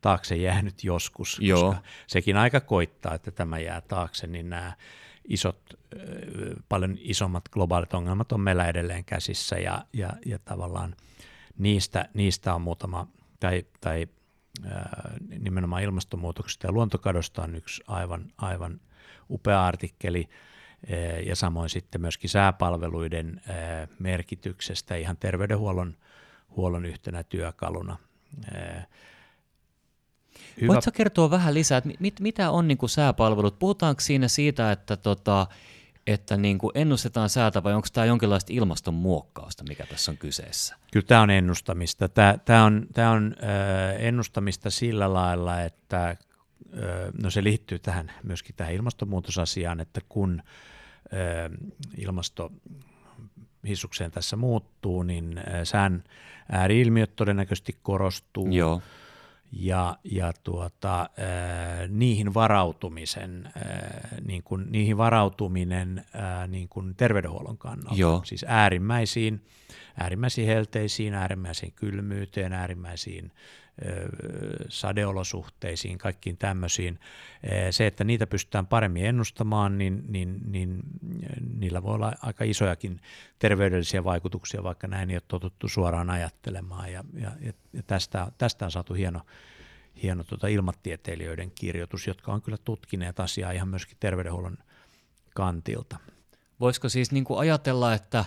taakse 0.00 0.36
jäänyt 0.36 0.84
joskus, 0.84 1.38
Joo. 1.40 1.72
koska 1.72 1.82
sekin 2.06 2.36
aika 2.36 2.60
koittaa, 2.60 3.14
että 3.14 3.30
tämä 3.30 3.58
jää 3.58 3.80
taakse, 3.80 4.26
niin 4.26 4.50
nämä 4.50 4.72
isot, 5.24 5.74
paljon 6.68 6.96
isommat 7.00 7.48
globaalit 7.48 7.94
ongelmat 7.94 8.32
on 8.32 8.40
meillä 8.40 8.68
edelleen 8.68 9.04
käsissä 9.04 9.56
ja, 9.56 9.84
ja, 9.92 10.10
ja 10.26 10.38
tavallaan 10.38 10.96
niistä, 11.58 12.08
niistä 12.14 12.54
on 12.54 12.60
muutama, 12.60 13.06
tai, 13.40 13.64
tai 13.80 14.06
nimenomaan 15.38 15.82
ilmastonmuutoksesta 15.82 16.66
ja 16.66 16.72
luontokadosta 16.72 17.42
on 17.42 17.54
yksi 17.54 17.82
aivan, 17.86 18.32
aivan 18.38 18.80
upea 19.30 19.66
artikkeli, 19.66 20.28
ja 21.26 21.36
samoin 21.36 21.68
sitten 21.68 22.00
myöskin 22.00 22.30
sääpalveluiden 22.30 23.40
merkityksestä 23.98 24.96
ihan 24.96 25.16
terveydenhuollon 25.16 25.96
huollon 26.56 26.84
yhtenä 26.84 27.22
työkaluna. 27.22 27.96
Hyvä. 30.60 30.72
Voitko 30.72 30.90
kertoa 30.94 31.30
vähän 31.30 31.54
lisää, 31.54 31.78
että 31.78 31.90
mit, 32.00 32.20
mitä 32.20 32.50
on 32.50 32.68
niin 32.68 32.78
kuin 32.78 32.90
sääpalvelut? 32.90 33.58
Puhutaanko 33.58 34.00
siinä 34.00 34.28
siitä, 34.28 34.72
että, 34.72 34.96
tota, 34.96 35.46
että 36.06 36.36
niin 36.36 36.58
kuin 36.58 36.72
ennustetaan 36.74 37.28
säätä 37.28 37.62
vai 37.62 37.74
onko 37.74 37.88
tämä 37.92 38.04
jonkinlaista 38.04 38.52
ilmastonmuokkausta, 38.52 39.64
mikä 39.68 39.86
tässä 39.86 40.10
on 40.10 40.18
kyseessä? 40.18 40.76
Kyllä 40.92 41.06
tämä 41.06 41.20
on 41.20 41.30
ennustamista. 41.30 42.08
Tämä, 42.08 42.38
tämä 42.44 42.64
on, 42.64 42.86
tämä 42.92 43.10
on 43.10 43.36
äh, 43.42 44.04
ennustamista 44.04 44.70
sillä 44.70 45.12
lailla, 45.12 45.60
että 45.60 46.08
äh, 46.08 46.16
no 47.22 47.30
se 47.30 47.44
liittyy 47.44 47.78
tähän 47.78 48.12
myöskin 48.22 48.54
tähän 48.56 48.74
ilmastonmuutosasiaan, 48.74 49.80
että 49.80 50.00
kun 50.08 50.42
äh, 50.42 51.50
ilmasto 51.96 52.52
hissukseen 53.68 54.10
tässä 54.10 54.36
muuttuu, 54.36 55.02
niin 55.02 55.40
sään 55.64 56.04
ääriilmiöt 56.52 57.16
todennäköisesti 57.16 57.76
korostuu. 57.82 58.48
Joo 58.52 58.82
ja, 59.52 59.96
ja 60.04 60.32
tuota, 60.44 61.00
äh, 61.00 61.08
niihin 61.88 62.34
varautumisen, 62.34 63.46
äh, 63.46 64.20
niin 64.24 64.42
kuin, 64.42 64.66
niihin 64.70 64.96
varautuminen 64.96 65.98
äh, 65.98 66.48
niin 66.48 66.68
kuin 66.68 66.94
terveydenhuollon 66.94 67.58
kannalta, 67.58 68.00
Joo. 68.00 68.20
siis 68.24 68.44
äärimmäisiin, 68.48 69.44
äärimmäisiin 70.00 70.46
helteisiin, 70.46 71.14
äärimmäisiin 71.14 71.72
kylmyyteen, 71.72 72.52
äärimmäisiin 72.52 73.32
sadeolosuhteisiin, 74.68 75.98
kaikkiin 75.98 76.36
tämmöisiin. 76.36 77.00
Se, 77.70 77.86
että 77.86 78.04
niitä 78.04 78.26
pystytään 78.26 78.66
paremmin 78.66 79.04
ennustamaan, 79.04 79.78
niin, 79.78 80.04
niin, 80.08 80.40
niin 80.46 80.80
niillä 81.58 81.82
voi 81.82 81.94
olla 81.94 82.12
aika 82.22 82.44
isojakin 82.44 83.00
terveydellisiä 83.38 84.04
vaikutuksia, 84.04 84.62
vaikka 84.62 84.86
näin 84.86 85.10
ei 85.10 85.16
ole 85.16 85.22
totuttu 85.28 85.68
suoraan 85.68 86.10
ajattelemaan. 86.10 86.92
Ja, 86.92 87.04
ja, 87.14 87.30
ja 87.72 87.82
tästä, 87.86 88.32
tästä 88.38 88.64
on 88.64 88.70
saatu 88.70 88.94
hieno, 88.94 89.20
hieno 90.02 90.24
tuota 90.24 90.46
ilmatieteilijöiden 90.46 91.50
kirjoitus, 91.50 92.06
jotka 92.06 92.32
on 92.32 92.42
kyllä 92.42 92.58
tutkineet 92.64 93.20
asiaa 93.20 93.52
ihan 93.52 93.68
myöskin 93.68 93.96
terveydenhuollon 94.00 94.58
kantilta. 95.34 95.98
Voisiko 96.60 96.88
siis 96.88 97.12
niin 97.12 97.24
kuin 97.24 97.40
ajatella, 97.40 97.94
että 97.94 98.24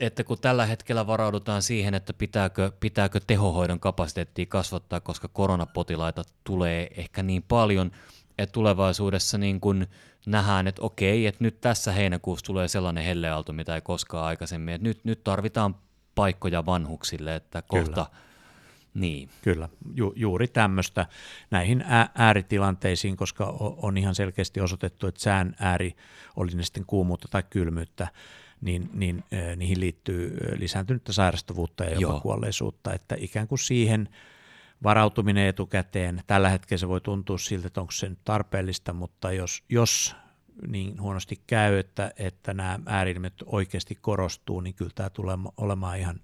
että 0.00 0.24
kun 0.24 0.38
tällä 0.40 0.66
hetkellä 0.66 1.06
varaudutaan 1.06 1.62
siihen, 1.62 1.94
että 1.94 2.12
pitääkö, 2.12 2.72
pitääkö 2.80 3.20
tehohoidon 3.26 3.80
kapasiteettia 3.80 4.46
kasvattaa, 4.46 5.00
koska 5.00 5.28
koronapotilaita 5.28 6.22
tulee 6.44 6.88
ehkä 6.96 7.22
niin 7.22 7.42
paljon, 7.42 7.90
että 8.38 8.52
tulevaisuudessa 8.52 9.38
niin 9.38 9.60
kun 9.60 9.86
nähdään, 10.26 10.66
että 10.66 10.82
okei, 10.82 11.26
että 11.26 11.44
nyt 11.44 11.60
tässä 11.60 11.92
heinäkuussa 11.92 12.46
tulee 12.46 12.68
sellainen 12.68 13.04
helleaalto, 13.04 13.52
mitä 13.52 13.74
ei 13.74 13.80
koskaan 13.80 14.26
aikaisemmin, 14.26 14.74
että 14.74 14.88
nyt, 14.88 15.04
nyt 15.04 15.24
tarvitaan 15.24 15.74
paikkoja 16.14 16.66
vanhuksille, 16.66 17.34
että 17.34 17.62
kohta, 17.62 18.04
Kyllä. 18.04 18.28
Niin. 18.94 19.28
Kyllä, 19.42 19.68
Ju, 19.94 20.12
juuri 20.16 20.48
tämmöistä 20.48 21.06
näihin 21.50 21.84
ääritilanteisiin, 22.14 23.16
koska 23.16 23.56
on 23.58 23.98
ihan 23.98 24.14
selkeästi 24.14 24.60
osoitettu, 24.60 25.06
että 25.06 25.20
sään 25.20 25.56
ääri, 25.58 25.96
oli 26.36 26.50
ne 26.50 26.62
sitten 26.62 26.84
kuumuutta 26.86 27.28
tai 27.30 27.42
kylmyyttä, 27.50 28.08
niin, 28.60 28.90
niin 28.92 29.24
äh, 29.32 29.56
niihin 29.56 29.80
liittyy 29.80 30.36
lisääntynyttä 30.56 31.12
sairastavuutta 31.12 31.84
ja 31.84 31.90
jopa 31.90 32.14
Joo. 32.14 32.20
kuolleisuutta, 32.20 32.92
että 32.92 33.16
ikään 33.18 33.48
kuin 33.48 33.58
siihen 33.58 34.08
varautuminen 34.82 35.46
etukäteen, 35.46 36.22
tällä 36.26 36.48
hetkellä 36.48 36.78
se 36.78 36.88
voi 36.88 37.00
tuntua 37.00 37.38
siltä, 37.38 37.66
että 37.66 37.80
onko 37.80 37.92
se 37.92 38.08
nyt 38.08 38.18
tarpeellista, 38.24 38.92
mutta 38.92 39.32
jos, 39.32 39.64
jos 39.68 40.16
niin 40.66 41.00
huonosti 41.00 41.40
käy, 41.46 41.78
että, 41.78 42.12
että 42.16 42.54
nämä 42.54 42.78
ääriilmiöt 42.86 43.42
oikeasti 43.46 43.94
korostuu, 43.94 44.60
niin 44.60 44.74
kyllä 44.74 44.92
tämä 44.94 45.10
tulee 45.10 45.36
olemaan 45.56 45.98
ihan, 45.98 46.20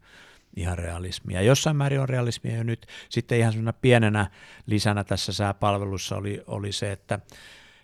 ihan 0.56 0.78
realismia. 0.78 1.42
Jossain 1.42 1.76
määrin 1.76 2.00
on 2.00 2.08
realismia 2.08 2.56
jo 2.56 2.62
nyt. 2.62 2.87
Sitten 3.08 3.38
ihan 3.38 3.52
sellaisena 3.52 3.73
pienenä 3.73 4.30
lisänä 4.66 5.04
tässä 5.04 5.32
sääpalvelussa 5.32 6.16
oli, 6.16 6.42
oli 6.46 6.73
se, 6.73 6.92
että 6.92 7.18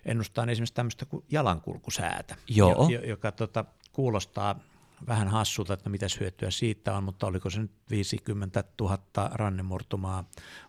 ennustaa 0.05 0.45
esimerkiksi 0.45 0.73
tämmöistä 0.73 1.05
kuin 1.05 1.25
jalankulkusäätä, 1.31 2.35
Joo. 2.47 2.89
joka 3.05 3.31
tota, 3.31 3.65
kuulostaa 3.91 4.59
vähän 5.07 5.27
hassulta, 5.27 5.73
että 5.73 5.89
mitä 5.89 6.05
hyötyä 6.19 6.51
siitä 6.51 6.97
on, 6.97 7.03
mutta 7.03 7.27
oliko 7.27 7.49
se 7.49 7.61
nyt 7.61 7.71
50 7.89 8.63
000 8.81 8.97
rannemurtumaa 9.33 10.23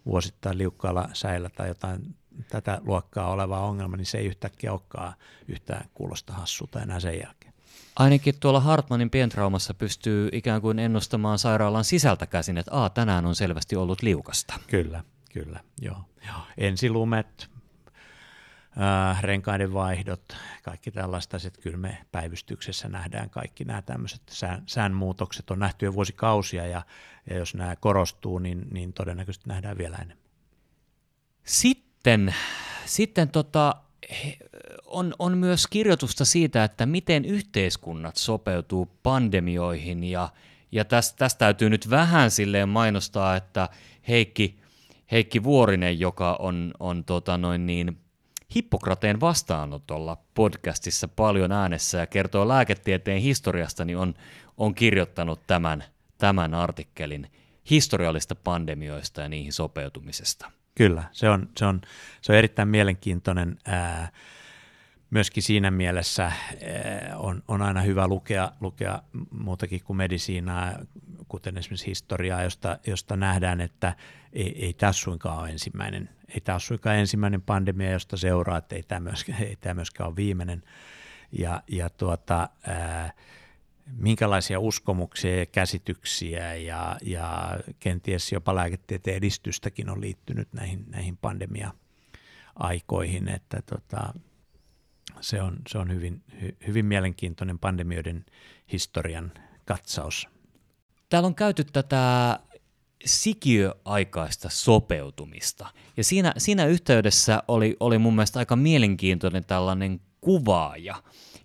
vuosittain 0.07 0.59
liukkaalla 0.59 1.09
säillä 1.13 1.49
tai 1.49 1.69
jotain 1.69 2.15
tätä 2.49 2.81
luokkaa 2.85 3.31
olevaa 3.31 3.67
ongelma, 3.67 3.97
niin 3.97 4.07
se 4.07 4.19
ei 4.19 4.27
yhtäkkiä 4.27 4.73
olekaan 4.73 5.15
yhtään 5.49 5.85
kuulosta 5.95 6.33
hassulta 6.33 6.83
enää 6.83 7.01
sen 7.01 7.21
jälkeen. 7.21 7.53
Ainakin 7.97 8.35
tuolla 8.41 8.61
Hartmanin 8.61 9.11
pientraumassa 9.11 9.75
pystyy 9.75 10.29
ikään 10.33 10.61
kuin 10.61 10.79
ennustamaan 10.79 11.39
sairaalan 11.39 11.85
sisältä 11.85 12.27
käsin, 12.27 12.59
että 12.59 12.73
Aa, 12.75 12.91
tänään 12.91 13.27
on 13.27 13.35
selvästi 13.35 13.77
ollut 13.77 14.03
liukasta. 14.03 14.55
Kyllä, 14.67 15.05
kyllä, 15.33 15.61
joo. 15.81 16.05
joo. 16.27 16.41
Ensilumet, 16.59 17.51
äh, 18.81 19.23
renkaiden 19.23 19.73
vaihdot, 19.73 20.37
kaikki 20.63 20.91
tällaista, 20.91 21.37
että 21.47 21.61
kyllä 21.61 21.77
me 21.77 21.99
päivystyksessä 22.13 22.89
nähdään 22.89 23.31
kaikki 23.31 23.65
nämä 23.65 23.83
tämmöiset 23.83 24.23
sään, 24.31 24.63
säänmuutokset. 24.67 25.51
On 25.51 25.59
nähty 25.59 25.87
jo 25.87 25.95
vuosikausia 25.95 26.67
ja, 26.67 26.83
ja 27.31 27.37
jos 27.37 27.55
nämä 27.55 27.77
korostuu, 27.77 28.39
niin, 28.39 28.67
niin 28.71 28.93
todennäköisesti 28.93 29.49
nähdään 29.49 29.79
vielä 29.79 29.97
enemmän. 29.97 30.23
Sitten, 31.45 32.35
sitten 32.87 33.29
tota, 33.29 33.77
on, 34.87 35.15
on 35.19 35.39
myös 35.39 35.67
kirjoitusta 35.67 36.25
siitä, 36.25 36.65
että 36.65 36.87
miten 36.87 37.25
yhteiskunnat 37.25 38.17
sopeutuu 38.17 38.89
pandemioihin. 39.03 40.05
Ja, 40.05 40.29
ja 40.73 40.85
tästä, 40.85 41.19
tästä 41.19 41.39
täytyy 41.39 41.71
nyt 41.71 41.91
vähän 41.91 42.31
silleen 42.31 42.69
mainostaa, 42.69 43.37
että 43.37 43.69
Heikki, 44.09 44.59
Heikki 45.11 45.43
Vuorinen, 45.43 46.01
joka 46.01 46.37
on, 46.39 46.75
on 46.81 47.05
tota 47.05 47.39
noin 47.39 47.67
niin, 47.67 47.99
Hippokrateen 48.55 49.21
vastaanotolla 49.21 50.17
podcastissa 50.35 51.09
paljon 51.09 51.53
äänessä 51.53 51.99
ja 51.99 52.07
kertoo 52.07 52.49
lääketieteen 52.49 53.21
historiasta, 53.21 53.85
niin 53.85 53.99
on, 53.99 54.15
on 54.57 54.75
kirjoittanut 54.75 55.47
tämän, 55.47 55.85
tämän 56.19 56.55
artikkelin 56.55 57.31
historiallista 57.71 58.35
pandemioista 58.35 59.21
ja 59.21 59.29
niihin 59.29 59.53
sopeutumisesta. 59.53 60.51
Kyllä, 60.75 61.05
se 61.13 61.29
on, 61.31 61.49
se 61.57 61.67
on, 61.67 61.81
se 62.21 62.33
on 62.33 62.39
erittäin 62.39 62.69
mielenkiintoinen. 62.69 63.59
Ää, 63.67 64.09
myöskin 65.11 65.43
siinä 65.43 65.71
mielessä 65.71 66.33
on, 67.17 67.43
on 67.49 67.63
aina 67.63 67.83
hyvä 67.83 68.09
lukea, 68.09 68.53
lukea 68.61 69.03
muutakin 69.31 69.83
kuin 69.85 69.97
medisiinaa, 69.97 70.73
kuten 71.33 71.59
esimerkiksi 71.59 71.87
historiaa, 71.87 72.43
josta, 72.43 72.79
josta 72.87 73.17
nähdään, 73.17 73.61
että 73.61 73.97
ei, 74.33 74.67
ei 74.67 74.73
tässä 74.73 75.03
suinkaan 75.03 75.39
ole 75.39 75.51
ensimmäinen, 75.51 76.11
ei 76.29 76.43
ole 76.49 76.61
suinkaan 76.61 76.97
ensimmäinen 76.97 77.43
pandemia, 77.43 77.91
josta 77.91 78.17
seuraa, 78.17 78.59
että 78.59 78.77
ei 78.77 78.83
tämä 78.83 79.01
myöskään, 79.01 79.43
ei 79.43 79.57
tämä 79.57 79.75
myöskään 79.75 80.09
ole 80.09 80.17
viimeinen. 80.17 80.63
Ja, 81.39 81.63
ja 81.69 81.91
tuota, 81.91 82.49
ää, 82.67 83.13
minkälaisia 83.97 84.61
uskomuksia 84.61 85.39
ja 85.39 85.47
käsityksiä 85.47 86.55
ja, 86.55 86.97
ja 87.03 87.59
kenties 87.81 88.33
jopa 88.33 88.55
lääketieteen 88.55 89.17
edistystäkin 89.17 89.91
on 89.91 90.01
liittynyt 90.01 90.53
näihin, 90.53 90.85
näihin 90.89 91.17
pandemia-aikoihin, 91.17 93.29
että 93.29 93.63
tota, 93.63 94.15
se 95.21 95.43
on, 95.43 95.57
se 95.69 95.79
on 95.79 95.93
hyvin, 95.93 96.23
hy, 96.41 96.57
hyvin 96.67 96.87
mielenkiintoinen 96.87 97.59
pandemioiden 97.59 98.27
historian 98.73 99.33
katsaus. 99.65 100.32
Täällä 101.13 101.27
on 101.27 101.35
käyty 101.35 101.65
tätä 101.65 102.39
sikiöaikaista 103.05 104.49
sopeutumista. 104.51 105.67
Ja 105.97 106.05
siinä, 106.05 106.33
siinä 106.39 106.67
yhteydessä 106.67 107.43
oli, 107.49 107.77
oli 107.81 107.99
mun 107.99 108.15
mielestä 108.15 108.39
aika 108.39 108.57
mielenkiintoinen 108.57 109.45
tällainen 109.45 110.01
kuvaaja, 110.21 111.03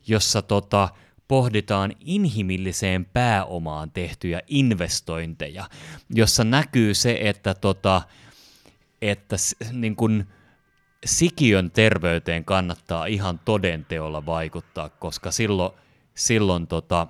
jossa 0.07 0.41
tota, 0.41 0.89
pohditaan 1.27 1.93
inhimilliseen 1.99 3.05
pääomaan 3.05 3.91
tehtyjä 3.91 4.41
investointeja, 4.47 5.69
jossa 6.09 6.43
näkyy 6.43 6.93
se, 6.93 7.19
että, 7.21 7.53
tota, 7.53 8.01
että 9.01 9.35
niin 9.71 9.95
kun 9.95 10.25
sikiön 11.05 11.71
terveyteen 11.71 12.45
kannattaa 12.45 13.05
ihan 13.05 13.39
todenteolla 13.45 14.25
vaikuttaa, 14.25 14.89
koska 14.89 15.31
silloin, 15.31 15.73
silloin 16.15 16.67
tota, 16.67 17.07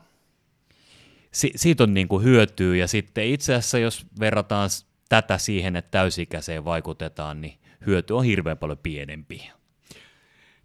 si, 1.37 1.51
siitä 1.55 1.83
on 1.83 1.93
niin 1.93 2.07
kuin 2.07 2.23
hyötyä 2.23 2.75
ja 2.75 2.87
sitten 2.87 3.25
itse 3.25 3.55
asiassa 3.55 3.79
jos 3.79 4.05
verrataan 4.19 4.69
tätä 5.09 5.37
siihen, 5.37 5.75
että 5.75 5.91
täysikäiseen 5.91 6.65
vaikutetaan, 6.65 7.41
niin 7.41 7.59
hyöty 7.85 8.13
on 8.13 8.23
hirveän 8.23 8.57
paljon 8.57 8.77
pienempi. 8.77 9.51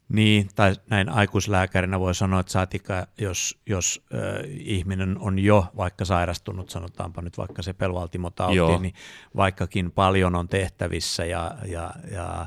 Niin, 0.09 0.49
tai 0.55 0.75
näin 0.91 1.09
aikuislääkärinä 1.09 2.01
voi 2.01 2.15
sanoa, 2.15 2.41
että 2.41 2.53
saatika, 2.53 3.07
jos, 3.19 3.59
jos 3.67 4.05
ö, 4.15 4.45
ihminen 4.49 5.19
on 5.19 5.39
jo 5.39 5.67
vaikka 5.77 6.05
sairastunut, 6.05 6.71
sanotaanpa 6.71 7.23
nyt 7.23 7.39
vaikka 7.39 7.63
se 7.63 7.73
pelvaltimotauti, 7.73 8.57
Joo. 8.57 8.79
niin 8.79 8.95
vaikkakin 9.37 9.93
paljon 9.93 10.35
on 10.35 10.49
tehtävissä 10.49 11.25
ja, 11.25 11.55
ja, 11.65 11.95
ja 12.11 12.47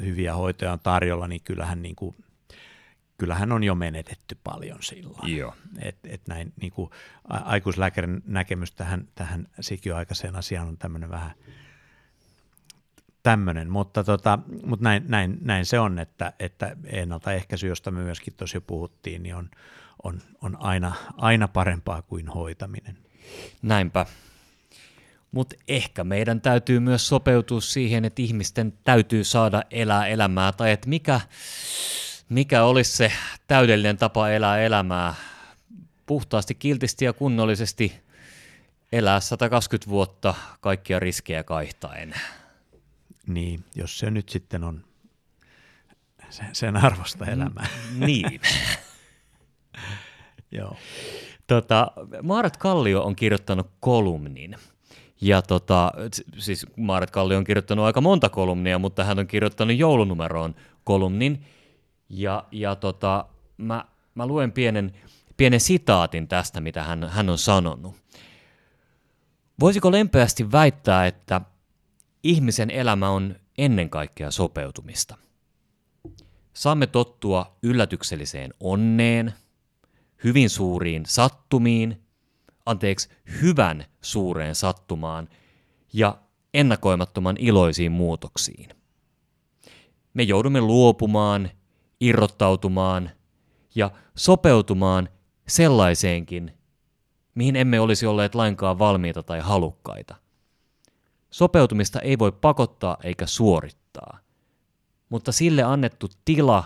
hyviä 0.00 0.34
hoitoja 0.34 0.72
on 0.72 0.80
tarjolla, 0.80 1.28
niin 1.28 1.42
kyllähän, 1.44 1.82
niin 1.82 1.96
kuin, 1.96 2.16
kyllähän 3.18 3.52
on 3.52 3.64
jo 3.64 3.74
menetetty 3.74 4.38
paljon 4.44 4.78
silloin. 4.82 5.36
Joo. 5.36 5.54
Et, 5.78 5.98
et 6.04 6.22
näin, 6.28 6.52
niin 6.60 6.72
kuin, 6.72 6.90
aikuislääkärin 7.28 8.22
näkemys 8.26 8.72
tähän, 8.72 9.08
tähän 9.14 9.48
sikioaikaiseen 9.60 10.36
asiaan 10.36 10.68
on 10.68 10.78
tämmöinen 10.78 11.10
vähän– 11.10 11.32
tämmöinen, 13.22 13.70
mutta, 13.70 14.04
tota, 14.04 14.38
mutta 14.66 14.84
näin, 14.84 15.04
näin, 15.08 15.38
näin, 15.40 15.66
se 15.66 15.80
on, 15.80 15.98
että, 15.98 16.32
että 16.38 16.76
ennaltaehkäisy, 16.84 17.68
josta 17.68 17.90
me 17.90 18.02
myöskin 18.02 18.34
tuossa 18.36 18.56
jo 18.56 18.60
puhuttiin, 18.60 19.22
niin 19.22 19.34
on, 19.34 19.50
on, 20.02 20.20
on 20.42 20.56
aina, 20.60 20.92
aina 21.16 21.48
parempaa 21.48 22.02
kuin 22.02 22.28
hoitaminen. 22.28 22.98
Näinpä. 23.62 24.06
Mutta 25.32 25.56
ehkä 25.68 26.04
meidän 26.04 26.40
täytyy 26.40 26.80
myös 26.80 27.08
sopeutua 27.08 27.60
siihen, 27.60 28.04
että 28.04 28.22
ihmisten 28.22 28.72
täytyy 28.84 29.24
saada 29.24 29.62
elää 29.70 30.06
elämää, 30.06 30.52
tai 30.52 30.70
että 30.72 30.88
mikä, 30.88 31.20
mikä 32.28 32.64
olisi 32.64 32.96
se 32.96 33.12
täydellinen 33.46 33.96
tapa 33.96 34.30
elää 34.30 34.60
elämää 34.60 35.14
puhtaasti, 36.06 36.54
kiltisti 36.54 37.04
ja 37.04 37.12
kunnollisesti 37.12 38.00
elää 38.92 39.20
120 39.20 39.90
vuotta 39.90 40.34
kaikkia 40.60 40.98
riskejä 40.98 41.44
kaihtaen. 41.44 42.14
Niin, 43.26 43.64
jos 43.74 43.98
se 43.98 44.10
nyt 44.10 44.28
sitten 44.28 44.64
on 44.64 44.84
sen 46.52 46.76
arvosta 46.76 47.26
elämää. 47.26 47.66
Niin. 47.98 48.40
Joo. 50.52 50.76
Tota, 51.46 51.92
Maaret 52.22 52.56
Kallio 52.56 53.02
on 53.02 53.16
kirjoittanut 53.16 53.70
kolumnin. 53.80 54.56
Ja 55.20 55.42
tota, 55.42 55.92
siis 56.38 56.66
Maaret 56.76 57.10
Kallio 57.10 57.38
on 57.38 57.44
kirjoittanut 57.44 57.84
aika 57.84 58.00
monta 58.00 58.28
kolumnia, 58.28 58.78
mutta 58.78 59.04
hän 59.04 59.18
on 59.18 59.26
kirjoittanut 59.26 59.76
joulunumeroon 59.76 60.54
kolumnin. 60.84 61.44
Ja, 62.08 62.44
ja 62.52 62.76
tota, 62.76 63.24
mä, 63.56 63.84
mä 64.14 64.26
luen 64.26 64.52
pienen, 64.52 64.92
pienen 65.36 65.60
sitaatin 65.60 66.28
tästä, 66.28 66.60
mitä 66.60 66.82
hän, 66.82 67.08
hän 67.08 67.28
on 67.28 67.38
sanonut. 67.38 67.96
Voisiko 69.60 69.92
lempeästi 69.92 70.52
väittää, 70.52 71.06
että 71.06 71.40
ihmisen 72.22 72.70
elämä 72.70 73.10
on 73.10 73.36
ennen 73.58 73.90
kaikkea 73.90 74.30
sopeutumista. 74.30 75.16
Saamme 76.52 76.86
tottua 76.86 77.56
yllätykselliseen 77.62 78.54
onneen, 78.60 79.34
hyvin 80.24 80.50
suuriin 80.50 81.06
sattumiin, 81.06 82.02
anteeksi, 82.66 83.08
hyvän 83.42 83.84
suureen 84.00 84.54
sattumaan 84.54 85.28
ja 85.92 86.18
ennakoimattoman 86.54 87.36
iloisiin 87.38 87.92
muutoksiin. 87.92 88.68
Me 90.14 90.22
joudumme 90.22 90.60
luopumaan, 90.60 91.50
irrottautumaan 92.00 93.10
ja 93.74 93.90
sopeutumaan 94.14 95.08
sellaiseenkin, 95.48 96.52
mihin 97.34 97.56
emme 97.56 97.80
olisi 97.80 98.06
olleet 98.06 98.34
lainkaan 98.34 98.78
valmiita 98.78 99.22
tai 99.22 99.40
halukkaita– 99.40 100.14
Sopeutumista 101.30 102.00
ei 102.00 102.18
voi 102.18 102.32
pakottaa 102.32 102.96
eikä 103.02 103.26
suorittaa, 103.26 104.18
mutta 105.08 105.32
sille 105.32 105.62
annettu 105.62 106.08
tila 106.24 106.64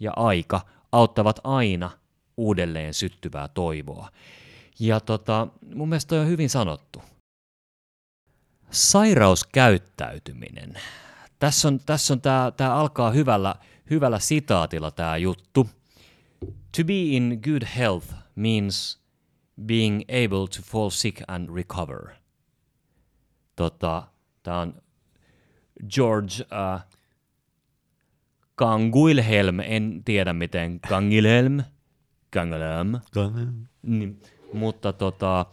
ja 0.00 0.12
aika 0.16 0.60
auttavat 0.92 1.40
aina 1.44 1.90
uudelleen 2.36 2.94
syttyvää 2.94 3.48
toivoa. 3.48 4.08
Ja 4.78 5.00
tota, 5.00 5.46
mun 5.74 5.88
mielestä 5.88 6.08
toi 6.08 6.18
on 6.18 6.28
hyvin 6.28 6.50
sanottu. 6.50 7.02
Sairauskäyttäytyminen. 8.70 10.74
Tässä 11.38 11.68
on, 11.68 11.80
tässä 11.86 12.14
on 12.14 12.20
tää, 12.20 12.50
tää 12.50 12.74
alkaa 12.74 13.10
hyvällä, 13.10 13.54
hyvällä 13.90 14.18
sitaatilla 14.18 14.90
tämä 14.90 15.16
juttu. 15.16 15.70
To 16.76 16.84
be 16.86 17.02
in 17.02 17.40
good 17.44 17.62
health 17.76 18.14
means 18.34 19.00
being 19.66 20.00
able 20.08 20.48
to 20.56 20.62
fall 20.62 20.90
sick 20.90 21.22
and 21.28 21.48
recover– 21.54 22.00
Tota, 23.60 24.02
Tämä 24.42 24.60
on 24.60 24.82
George 25.94 26.34
uh, 26.42 26.80
Kanguilhelm, 28.54 29.60
en 29.60 30.02
tiedä 30.04 30.32
miten, 30.32 30.80
Kangilhelm, 30.80 31.62
Kangilhelm, 32.32 33.00
niin, 33.82 34.22
mutta 34.52 34.92
tota, 34.92 35.46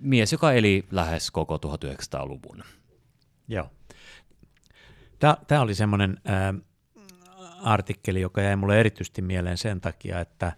mies, 0.00 0.32
joka 0.32 0.52
eli 0.52 0.86
lähes 0.90 1.30
koko 1.30 1.56
1900-luvun. 1.56 2.64
Joo. 3.48 3.70
Tämä 5.46 5.60
oli 5.60 5.74
semmoinen 5.74 6.20
äh, 6.28 6.62
artikkeli, 7.62 8.20
joka 8.20 8.40
jäi 8.40 8.56
mulle 8.56 8.80
erityisesti 8.80 9.22
mieleen 9.22 9.58
sen 9.58 9.80
takia, 9.80 10.20
että 10.20 10.52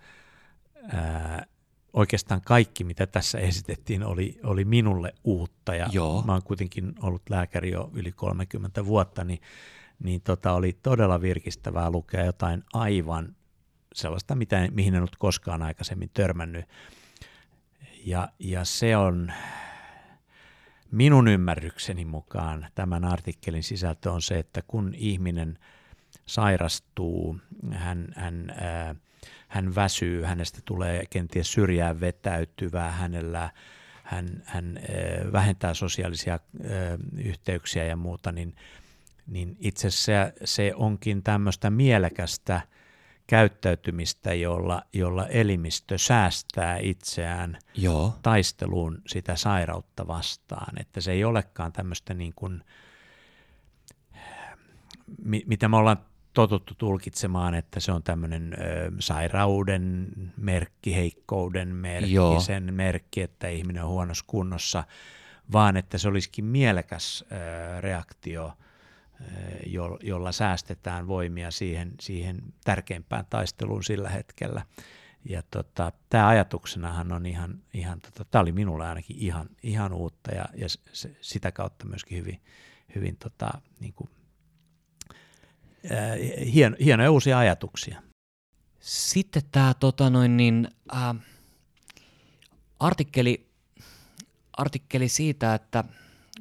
äh, 0.94 1.46
oikeastaan 1.92 2.40
kaikki, 2.40 2.84
mitä 2.84 3.06
tässä 3.06 3.38
esitettiin, 3.38 4.04
oli, 4.04 4.40
oli 4.44 4.64
minulle 4.64 5.14
uutta. 5.24 5.74
Ja 5.74 5.88
Joo. 5.92 6.22
mä 6.26 6.32
oon 6.32 6.42
kuitenkin 6.42 6.94
ollut 7.02 7.22
lääkäri 7.30 7.70
jo 7.70 7.90
yli 7.94 8.12
30 8.12 8.86
vuotta, 8.86 9.24
niin, 9.24 9.40
niin 9.98 10.20
tota, 10.20 10.52
oli 10.52 10.78
todella 10.82 11.20
virkistävää 11.20 11.90
lukea 11.90 12.24
jotain 12.24 12.62
aivan 12.72 13.36
sellaista, 13.94 14.34
mitä, 14.34 14.68
mihin 14.70 14.94
en 14.94 15.00
ollut 15.00 15.16
koskaan 15.16 15.62
aikaisemmin 15.62 16.10
törmännyt. 16.14 16.64
Ja, 18.04 18.28
ja 18.38 18.64
se 18.64 18.96
on 18.96 19.32
minun 20.90 21.28
ymmärrykseni 21.28 22.04
mukaan 22.04 22.66
tämän 22.74 23.04
artikkelin 23.04 23.62
sisältö 23.62 24.12
on 24.12 24.22
se, 24.22 24.38
että 24.38 24.62
kun 24.62 24.94
ihminen 24.94 25.58
sairastuu, 26.26 27.38
hän, 27.72 28.08
hän 28.16 28.54
ää, 28.60 28.94
hän 29.48 29.74
väsyy, 29.74 30.22
hänestä 30.22 30.58
tulee 30.64 31.04
kenties 31.10 31.52
syrjään 31.52 32.00
vetäytyvää, 32.00 32.90
hänellä 32.90 33.50
hän, 34.02 34.42
hän 34.44 34.78
vähentää 35.32 35.74
sosiaalisia 35.74 36.38
yhteyksiä 37.16 37.84
ja 37.84 37.96
muuta, 37.96 38.32
niin, 38.32 38.56
niin 39.26 39.56
itse 39.60 39.90
se, 39.90 40.32
se 40.44 40.72
onkin 40.76 41.22
tämmöistä 41.22 41.70
mielekästä 41.70 42.60
käyttäytymistä, 43.26 44.34
jolla, 44.34 44.82
jolla 44.92 45.26
elimistö 45.26 45.98
säästää 45.98 46.78
itseään 46.78 47.58
Joo. 47.76 48.14
taisteluun 48.22 49.02
sitä 49.06 49.36
sairautta 49.36 50.06
vastaan. 50.06 50.80
Että 50.80 51.00
se 51.00 51.12
ei 51.12 51.24
olekaan 51.24 51.72
tämmöistä 51.72 52.14
niin 52.14 52.32
kuin, 52.36 52.64
mitä 55.46 55.68
me 55.68 55.76
ollaan 55.76 56.11
totuttu 56.32 56.74
tulkitsemaan, 56.78 57.54
että 57.54 57.80
se 57.80 57.92
on 57.92 58.02
tämmöinen 58.02 58.54
ö, 58.54 58.92
sairauden 58.98 60.08
merkki, 60.36 60.94
heikkouden 60.94 61.68
merkki, 61.68 62.12
Joo. 62.12 62.40
sen 62.40 62.74
merkki, 62.74 63.20
että 63.20 63.48
ihminen 63.48 63.84
on 63.84 63.90
huonossa 63.90 64.24
kunnossa, 64.26 64.84
vaan 65.52 65.76
että 65.76 65.98
se 65.98 66.08
olisikin 66.08 66.44
mielekäs 66.44 67.24
ö, 67.32 67.80
reaktio, 67.80 68.52
ö, 69.20 69.24
jo, 69.66 69.98
jolla 70.02 70.32
säästetään 70.32 71.08
voimia 71.08 71.50
siihen, 71.50 71.92
siihen 72.00 72.42
tärkeimpään 72.64 73.26
taisteluun 73.30 73.84
sillä 73.84 74.10
hetkellä. 74.10 74.62
Ja 75.28 75.42
tota, 75.50 75.92
tämä 76.08 76.28
ajatuksenahan 76.28 77.12
on 77.12 77.26
ihan, 77.26 77.58
ihan 77.74 78.00
tota, 78.00 78.24
tämä 78.24 78.42
oli 78.42 78.52
minulle 78.52 78.86
ainakin 78.86 79.16
ihan, 79.18 79.48
ihan 79.62 79.92
uutta 79.92 80.34
ja, 80.34 80.44
ja 80.54 80.66
se, 80.92 81.16
sitä 81.20 81.52
kautta 81.52 81.86
myöskin 81.86 82.18
hyvin, 82.18 82.40
hyvin 82.94 83.16
tota, 83.16 83.50
niin 83.80 83.92
kuin, 83.92 84.10
ää, 85.90 86.14
hien, 86.52 86.76
hienoja 86.84 87.10
uusia 87.10 87.38
ajatuksia. 87.38 88.02
Sitten 88.80 89.42
tämä 89.52 89.74
tota 89.74 90.10
noin 90.10 90.36
niin, 90.36 90.68
äh, 90.94 91.16
artikkeli, 92.80 93.46
artikkeli 94.52 95.08
siitä, 95.08 95.54
että 95.54 95.84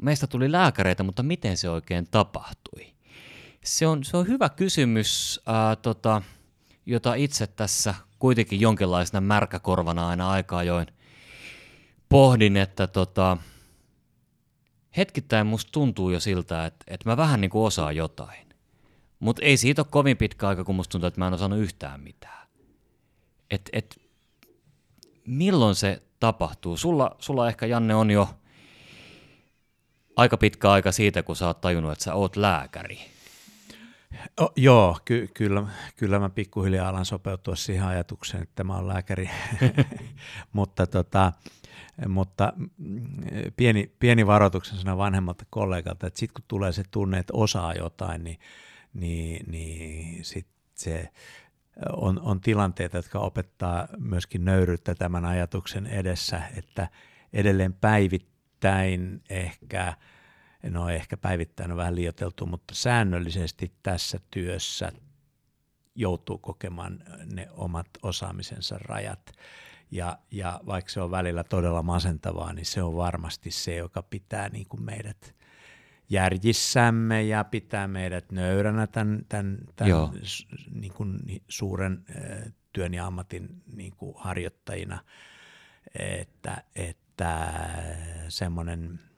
meistä 0.02 0.28
tuli 0.28 0.52
lääkäreitä, 0.52 1.04
mutta 1.04 1.24
miten 1.24 1.58
se 1.58 1.70
oikein 1.70 2.08
tapahtui? 2.12 2.94
Se 3.64 3.88
on, 3.88 4.04
se 4.04 4.18
on 4.18 4.28
hyvä 4.28 4.50
kysymys, 4.50 5.42
äh, 5.50 5.78
tota, 5.82 6.22
jota 6.86 7.14
itse 7.14 7.48
tässä 7.48 7.96
kuitenkin 8.20 8.62
jonkinlaisena 8.62 9.22
märkäkorvana 9.22 10.08
aina 10.08 10.30
aika 10.30 10.58
ajoin 10.58 10.88
pohdin, 12.10 12.58
että 12.58 12.88
tota, 12.88 13.38
hetkittäin 14.98 15.48
musta 15.48 15.72
tuntuu 15.72 16.10
jo 16.10 16.20
siltä, 16.20 16.66
että, 16.66 16.84
että 16.88 17.10
mä 17.10 17.18
vähän 17.18 17.42
niin 17.42 17.52
kuin 17.52 17.68
osaan 17.68 17.96
jotain. 17.96 18.51
Mutta 19.22 19.42
ei 19.46 19.58
siitä 19.58 19.82
ole 19.82 19.88
kovin 19.90 20.18
pitkä 20.18 20.48
aika, 20.48 20.64
kun 20.64 20.76
musta 20.76 20.92
tuntuu, 20.92 21.08
että 21.08 21.20
mä 21.20 21.28
en 21.28 21.34
osannut 21.34 21.60
yhtään 21.60 22.02
mitään. 22.02 22.48
Et, 23.52 23.70
et, 23.74 24.02
milloin 25.28 25.76
se 25.76 26.02
tapahtuu? 26.20 26.78
Sulla, 26.78 27.16
sulla 27.20 27.48
ehkä, 27.48 27.66
Janne, 27.66 27.96
on 27.96 28.12
jo 28.12 28.30
aika 30.16 30.38
pitkä 30.38 30.72
aika 30.72 30.92
siitä, 30.92 31.24
kun 31.24 31.36
sä 31.36 31.48
oot 31.48 31.62
tajunnut, 31.62 31.92
että 31.92 32.04
sä 32.04 32.14
oot 32.14 32.36
lääkäri. 32.36 33.00
O, 34.42 34.52
joo, 34.56 35.00
ky- 35.06 35.30
kyllä, 35.34 35.68
kyllä 35.98 36.20
mä 36.20 36.30
pikkuhiljaa 36.30 36.90
alan 36.90 37.06
sopeutua 37.06 37.56
siihen 37.56 37.86
ajatukseen, 37.86 38.44
että 38.44 38.64
mä 38.64 38.76
oon 38.76 38.88
lääkäri, 38.88 39.30
mutta, 40.54 40.88
tota, 40.88 41.34
mutta 42.08 42.54
mm, 42.78 43.06
pieni, 43.58 43.92
pieni 44.00 44.28
varoituksen 44.28 44.78
sana 44.78 44.98
vanhemmalta 44.98 45.46
kollegalta, 45.50 46.08
että 46.08 46.20
sitten 46.20 46.34
kun 46.34 46.46
tulee 46.48 46.72
se 46.72 46.84
tunne, 46.92 47.20
että 47.20 47.34
osaa 47.36 47.74
jotain, 47.74 48.24
niin, 48.24 48.40
niin, 48.94 49.52
niin 49.52 50.26
sit 50.26 50.48
se 50.76 51.10
on, 51.94 52.20
on 52.22 52.42
tilanteita, 52.42 52.98
jotka 52.98 53.20
opettaa 53.20 53.88
myöskin 53.98 54.46
nöyryyttä 54.46 54.96
tämän 54.96 55.26
ajatuksen 55.26 55.88
edessä, 55.88 56.42
että 56.58 56.90
edelleen 57.34 57.74
päivittäin 57.74 59.24
ehkä– 59.30 59.94
no 60.64 60.90
ehkä 60.90 61.18
päivittäin 61.18 61.72
on 61.72 61.78
vähän 61.78 61.96
liioteltu, 61.96 62.46
mutta 62.46 62.76
säännöllisesti 62.76 63.72
tässä 63.84 64.20
työssä 64.32 64.92
joutuu 65.96 66.38
kokemaan 66.38 67.04
ne 67.34 67.48
omat 67.52 67.88
osaamisensa 68.02 68.78
rajat. 68.78 69.32
Ja, 69.92 70.18
ja 70.32 70.60
vaikka 70.66 70.92
se 70.92 71.02
on 71.02 71.12
välillä 71.12 71.44
todella 71.44 71.84
masentavaa, 71.84 72.54
niin 72.54 72.66
se 72.66 72.84
on 72.84 72.96
varmasti 72.96 73.52
se, 73.52 73.76
joka 73.76 74.02
pitää 74.02 74.50
niin 74.50 74.68
kuin 74.70 74.84
meidät 74.84 75.36
järjissämme 76.12 77.24
ja 77.24 77.44
pitää 77.44 77.88
meidät 77.88 78.32
nöyränä 78.32 78.88
tämän, 78.88 79.26
tämän, 79.30 79.58
tämän 79.76 80.12
niin 80.72 80.94
kuin 80.94 81.20
suuren 81.48 82.06
työn 82.74 82.94
ja 82.94 83.06
ammatin 83.08 83.64
niin 83.74 83.94
kuin 83.96 84.14
harjoittajina, 84.18 85.00
että, 86.00 86.64
että 86.76 87.54
semmoinen– 88.30 89.00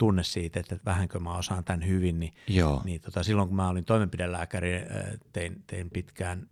tunne 0.00 0.22
siitä, 0.22 0.60
että 0.60 0.78
vähänkö 0.84 1.18
mä 1.18 1.36
osaan 1.36 1.64
tämän 1.64 1.86
hyvin, 1.86 2.20
niin, 2.20 2.32
Joo. 2.48 2.82
niin 2.84 3.00
tota, 3.00 3.22
silloin 3.22 3.48
kun 3.48 3.56
mä 3.56 3.68
olin 3.68 3.84
toimenpidelääkäri, 3.84 4.70
tein, 5.32 5.62
tein 5.66 5.90
pitkään 5.90 6.48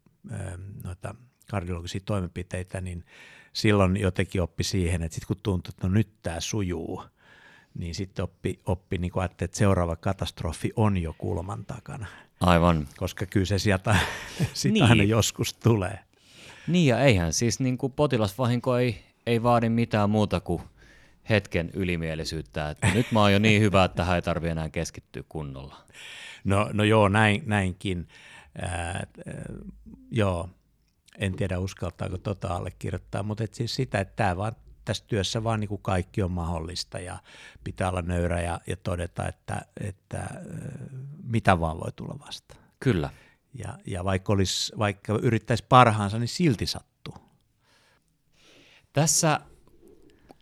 noita 0.84 1.14
kardiologisia 1.50 2.00
toimenpiteitä, 2.04 2.80
niin 2.80 3.04
silloin 3.52 3.96
jotenkin 3.96 4.42
oppi 4.42 4.64
siihen, 4.64 5.02
että 5.02 5.14
sitten 5.14 5.26
kun 5.26 5.42
tuntui, 5.42 5.70
että 5.70 5.86
no 5.86 5.94
nyt 5.94 6.08
tämä 6.22 6.40
sujuu, 6.40 7.02
niin 7.78 7.94
sitten 7.94 8.22
oppi, 8.22 8.60
oppi 8.66 8.98
niin 8.98 9.10
kuin 9.10 9.24
että 9.24 9.48
seuraava 9.52 9.96
katastrofi 9.96 10.72
on 10.76 10.98
jo 10.98 11.14
kulman 11.18 11.64
takana. 11.64 12.06
Aivan. 12.40 12.88
Koska 12.96 13.26
kyllä 13.26 13.46
se 13.46 13.58
sieltä 13.58 13.96
sitä 14.54 14.72
niin. 14.72 14.84
aina 14.84 15.02
joskus 15.02 15.54
tulee. 15.54 15.98
Niin 16.66 16.86
ja 16.86 17.00
eihän 17.00 17.32
siis 17.32 17.60
niin 17.60 17.78
kuin 17.78 17.92
potilasvahinko 17.92 18.76
ei, 18.76 19.04
ei 19.26 19.42
vaadi 19.42 19.68
mitään 19.68 20.10
muuta 20.10 20.40
kuin 20.40 20.62
hetken 21.30 21.70
ylimielisyyttä, 21.74 22.70
että 22.70 22.88
nyt 22.94 23.12
mä 23.12 23.20
oon 23.20 23.32
jo 23.32 23.38
niin 23.38 23.62
hyvä, 23.62 23.84
että 23.84 23.96
tähän 23.96 24.16
ei 24.16 24.22
tarvitse 24.22 24.50
enää 24.50 24.68
keskittyä 24.68 25.22
kunnolla. 25.28 25.76
No, 26.44 26.70
no 26.72 26.84
joo, 26.84 27.08
näin, 27.08 27.42
näinkin. 27.46 28.08
Ää, 28.62 29.06
äh, 29.28 29.34
joo, 30.10 30.50
en 31.18 31.36
tiedä 31.36 31.58
uskaltaako 31.58 32.18
tota 32.18 32.48
allekirjoittaa, 32.48 33.22
mutta 33.22 33.44
et 33.44 33.54
siis 33.54 33.74
sitä, 33.74 34.00
että 34.00 34.16
tämä 34.16 34.36
vaan 34.36 34.56
tässä 34.88 35.04
työssä 35.06 35.44
vaan 35.44 35.60
niin 35.60 35.68
kuin 35.68 35.82
kaikki 35.82 36.22
on 36.22 36.30
mahdollista 36.30 36.98
ja 36.98 37.18
pitää 37.64 37.90
olla 37.90 38.02
nöyrä 38.02 38.40
ja, 38.40 38.60
ja 38.66 38.76
todeta, 38.76 39.28
että, 39.28 39.62
että 39.80 40.26
mitä 41.22 41.60
vaan 41.60 41.76
voi 41.76 41.92
tulla 41.96 42.18
vastaan. 42.26 42.60
Kyllä. 42.80 43.10
Ja, 43.54 43.78
ja 43.86 44.04
vaikka, 44.04 44.32
olisi, 44.32 44.72
vaikka 44.78 45.18
yrittäisi 45.22 45.64
parhaansa, 45.68 46.18
niin 46.18 46.28
silti 46.28 46.66
sattuu. 46.66 47.14
Tässä 48.92 49.40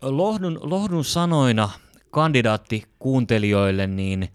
lohdun, 0.02 0.58
lohdun 0.62 1.04
sanoina 1.04 1.70
kandidaatti 2.10 2.84
kuuntelijoille 2.98 3.86
niin 3.86 4.28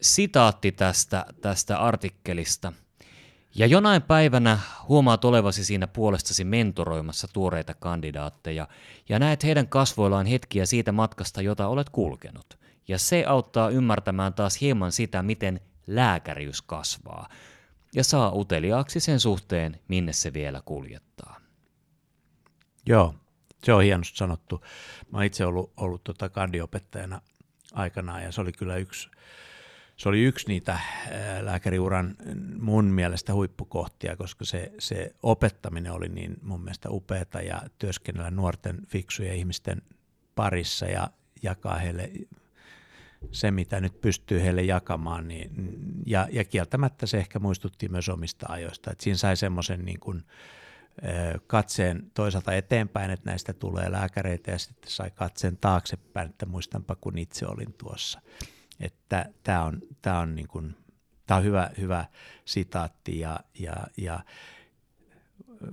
sitaatti 0.00 0.72
tästä, 0.72 1.26
tästä 1.40 1.78
artikkelista. 1.78 2.72
Ja 3.58 3.66
jonain 3.66 4.02
päivänä 4.02 4.58
huomaat 4.88 5.24
olevasi 5.24 5.64
siinä 5.64 5.86
puolestasi 5.86 6.44
mentoroimassa 6.44 7.28
tuoreita 7.32 7.74
kandidaatteja 7.74 8.68
ja 9.08 9.18
näet 9.18 9.44
heidän 9.44 9.68
kasvoillaan 9.68 10.26
hetkiä 10.26 10.66
siitä 10.66 10.92
matkasta, 10.92 11.42
jota 11.42 11.68
olet 11.68 11.90
kulkenut. 11.90 12.58
Ja 12.88 12.98
se 12.98 13.24
auttaa 13.26 13.70
ymmärtämään 13.70 14.34
taas 14.34 14.60
hieman 14.60 14.92
sitä, 14.92 15.22
miten 15.22 15.60
lääkäriys 15.86 16.62
kasvaa 16.62 17.28
ja 17.94 18.04
saa 18.04 18.32
uteliaaksi 18.34 19.00
sen 19.00 19.20
suhteen, 19.20 19.80
minne 19.88 20.12
se 20.12 20.32
vielä 20.32 20.62
kuljettaa. 20.64 21.40
Joo, 22.86 23.14
se 23.64 23.72
on 23.72 23.82
hienosti 23.82 24.16
sanottu. 24.16 24.64
Mä 25.12 25.24
itse 25.24 25.46
ollut, 25.46 25.72
ollut 25.76 26.04
tota 26.04 26.28
kandiopettajana 26.28 27.20
aikanaan 27.72 28.22
ja 28.22 28.32
se 28.32 28.40
oli 28.40 28.52
kyllä 28.52 28.76
yksi, 28.76 29.08
se 29.96 30.08
oli 30.08 30.22
yksi 30.24 30.48
niitä 30.48 30.80
lääkäriuran 31.40 32.16
mun 32.60 32.84
mielestä 32.84 33.34
huippukohtia, 33.34 34.16
koska 34.16 34.44
se, 34.44 34.72
se 34.78 35.14
opettaminen 35.22 35.92
oli 35.92 36.08
niin 36.08 36.36
mun 36.42 36.60
mielestä 36.60 36.90
upeata 36.90 37.40
ja 37.40 37.62
työskennellä 37.78 38.30
nuorten 38.30 38.78
fiksujen 38.86 39.36
ihmisten 39.36 39.82
parissa 40.34 40.86
ja 40.86 41.10
jakaa 41.42 41.76
heille 41.76 42.10
se, 43.30 43.50
mitä 43.50 43.80
nyt 43.80 44.00
pystyy 44.00 44.42
heille 44.42 44.62
jakamaan. 44.62 45.28
Niin, 45.28 45.50
ja, 46.06 46.28
ja 46.32 46.44
kieltämättä 46.44 47.06
se 47.06 47.18
ehkä 47.18 47.38
muistutti 47.38 47.88
myös 47.88 48.08
omista 48.08 48.46
ajoista. 48.48 48.90
että 48.90 49.04
siinä 49.04 49.16
sai 49.16 49.36
semmoisen 49.36 49.84
niin 49.84 50.00
kuin, 50.00 50.22
katseen 51.46 52.10
toisaalta 52.14 52.52
eteenpäin, 52.52 53.10
että 53.10 53.30
näistä 53.30 53.52
tulee 53.52 53.92
lääkäreitä 53.92 54.50
ja 54.50 54.58
sitten 54.58 54.90
sai 54.90 55.10
katseen 55.10 55.56
taaksepäin, 55.56 56.30
että 56.30 56.46
muistanpa 56.46 56.96
kun 56.96 57.18
itse 57.18 57.46
olin 57.46 57.74
tuossa. 57.78 58.20
Että 58.80 59.32
tämä 59.42 59.64
on, 59.64 59.82
tää 60.02 60.18
on, 60.18 60.34
niin 60.34 60.48
kuin, 60.48 60.76
tää 61.26 61.36
on 61.36 61.44
hyvä, 61.44 61.70
hyvä 61.78 62.04
sitaatti 62.44 63.18
ja, 63.18 63.40
ja, 63.58 63.74
ja 63.96 64.20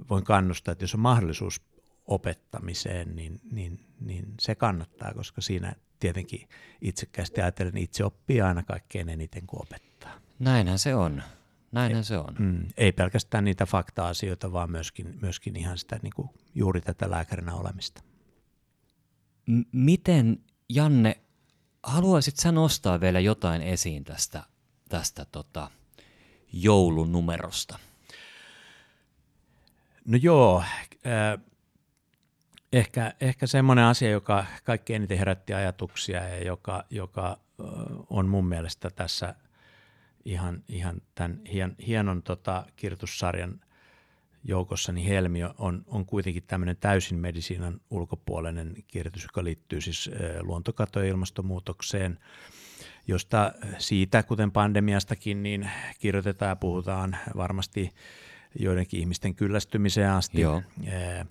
voin 0.09 0.23
kannustaa, 0.23 0.71
että 0.71 0.83
jos 0.83 0.93
on 0.93 0.99
mahdollisuus 0.99 1.61
opettamiseen, 2.07 3.15
niin, 3.15 3.41
niin, 3.51 3.85
niin 3.99 4.25
se 4.39 4.55
kannattaa, 4.55 5.13
koska 5.13 5.41
siinä 5.41 5.75
tietenkin 5.99 6.47
itsekkäästi 6.81 7.41
ajatellen 7.41 7.77
itse 7.77 8.05
oppii 8.05 8.41
aina 8.41 8.63
kaikkein 8.63 9.09
eniten 9.09 9.47
kuin 9.47 9.61
opettaa. 9.61 10.11
Näinhän 10.39 10.79
se 10.79 10.95
on. 10.95 11.23
Näinhän 11.71 12.03
se 12.03 12.17
on. 12.17 12.35
Mm, 12.39 12.67
ei 12.77 12.91
pelkästään 12.91 13.43
niitä 13.43 13.65
fakta-asioita, 13.65 14.51
vaan 14.51 14.71
myöskin, 14.71 15.17
myöskin 15.21 15.55
ihan 15.55 15.77
sitä 15.77 15.99
niin 16.01 16.13
kuin 16.15 16.29
juuri 16.55 16.81
tätä 16.81 17.11
lääkärinä 17.11 17.53
olemista. 17.53 18.03
M- 19.45 19.61
miten, 19.71 20.39
Janne, 20.69 21.17
haluaisit 21.83 22.37
sä 22.37 22.51
nostaa 22.51 22.99
vielä 22.99 23.19
jotain 23.19 23.61
esiin 23.61 24.03
tästä, 24.03 24.43
tästä 24.89 25.25
tota, 25.25 25.69
joulunumerosta? 26.53 27.79
No 30.05 30.17
joo, 30.21 30.63
äh, 31.07 31.39
ehkä, 32.73 33.13
ehkä 33.21 33.47
semmoinen 33.47 33.85
asia, 33.85 34.09
joka 34.09 34.45
kaikkein 34.63 34.95
eniten 34.95 35.17
herätti 35.17 35.53
ajatuksia 35.53 36.27
ja 36.27 36.43
joka, 36.45 36.83
joka 36.89 37.29
äh, 37.29 37.65
on 38.09 38.27
mun 38.27 38.45
mielestä 38.45 38.89
tässä 38.89 39.35
ihan, 40.25 40.63
ihan 40.67 41.01
tämän 41.15 41.41
hien, 41.53 41.75
hienon 41.87 42.23
tota, 42.23 42.65
kirjoitussarjan 42.75 43.61
joukossa, 44.43 44.91
niin 44.91 45.08
Helmi 45.08 45.39
on, 45.58 45.84
on 45.88 46.06
kuitenkin 46.06 46.43
tämmöinen 46.47 46.77
täysin 46.77 47.17
medisiinan 47.17 47.82
ulkopuolinen 47.89 48.73
kirjoitus, 48.88 49.23
joka 49.23 49.43
liittyy 49.43 49.82
siis 49.82 50.12
luontokato- 50.41 50.99
ja 50.99 51.10
ilmastonmuutokseen, 51.10 52.19
josta 53.08 53.51
siitä, 53.77 54.23
kuten 54.23 54.51
pandemiastakin, 54.51 55.43
niin 55.43 55.69
kirjoitetaan 55.99 56.49
ja 56.49 56.56
puhutaan 56.56 57.17
varmasti 57.38 57.91
joidenkin 58.60 58.99
ihmisten 58.99 59.36
kyllästymiseen 59.36 60.12
asti. 60.12 60.41
Joo. 60.41 60.62
Ee, 60.86 61.25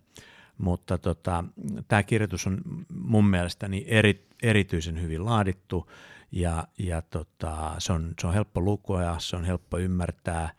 mutta 0.58 0.98
tota, 0.98 1.44
tämä 1.88 2.02
kirjoitus 2.02 2.46
on 2.46 2.60
mun 2.88 3.26
mielestäni 3.26 3.84
eri, 3.86 4.26
erityisen 4.42 5.02
hyvin 5.02 5.24
laadittu 5.24 5.90
ja, 6.32 6.68
ja 6.78 7.02
tota, 7.02 7.74
se, 7.78 7.92
on, 7.92 8.14
se 8.20 8.26
on 8.26 8.34
helppo 8.34 8.60
lukua 8.60 9.02
ja 9.02 9.16
se 9.18 9.36
on 9.36 9.44
helppo 9.44 9.78
ymmärtää. 9.78 10.50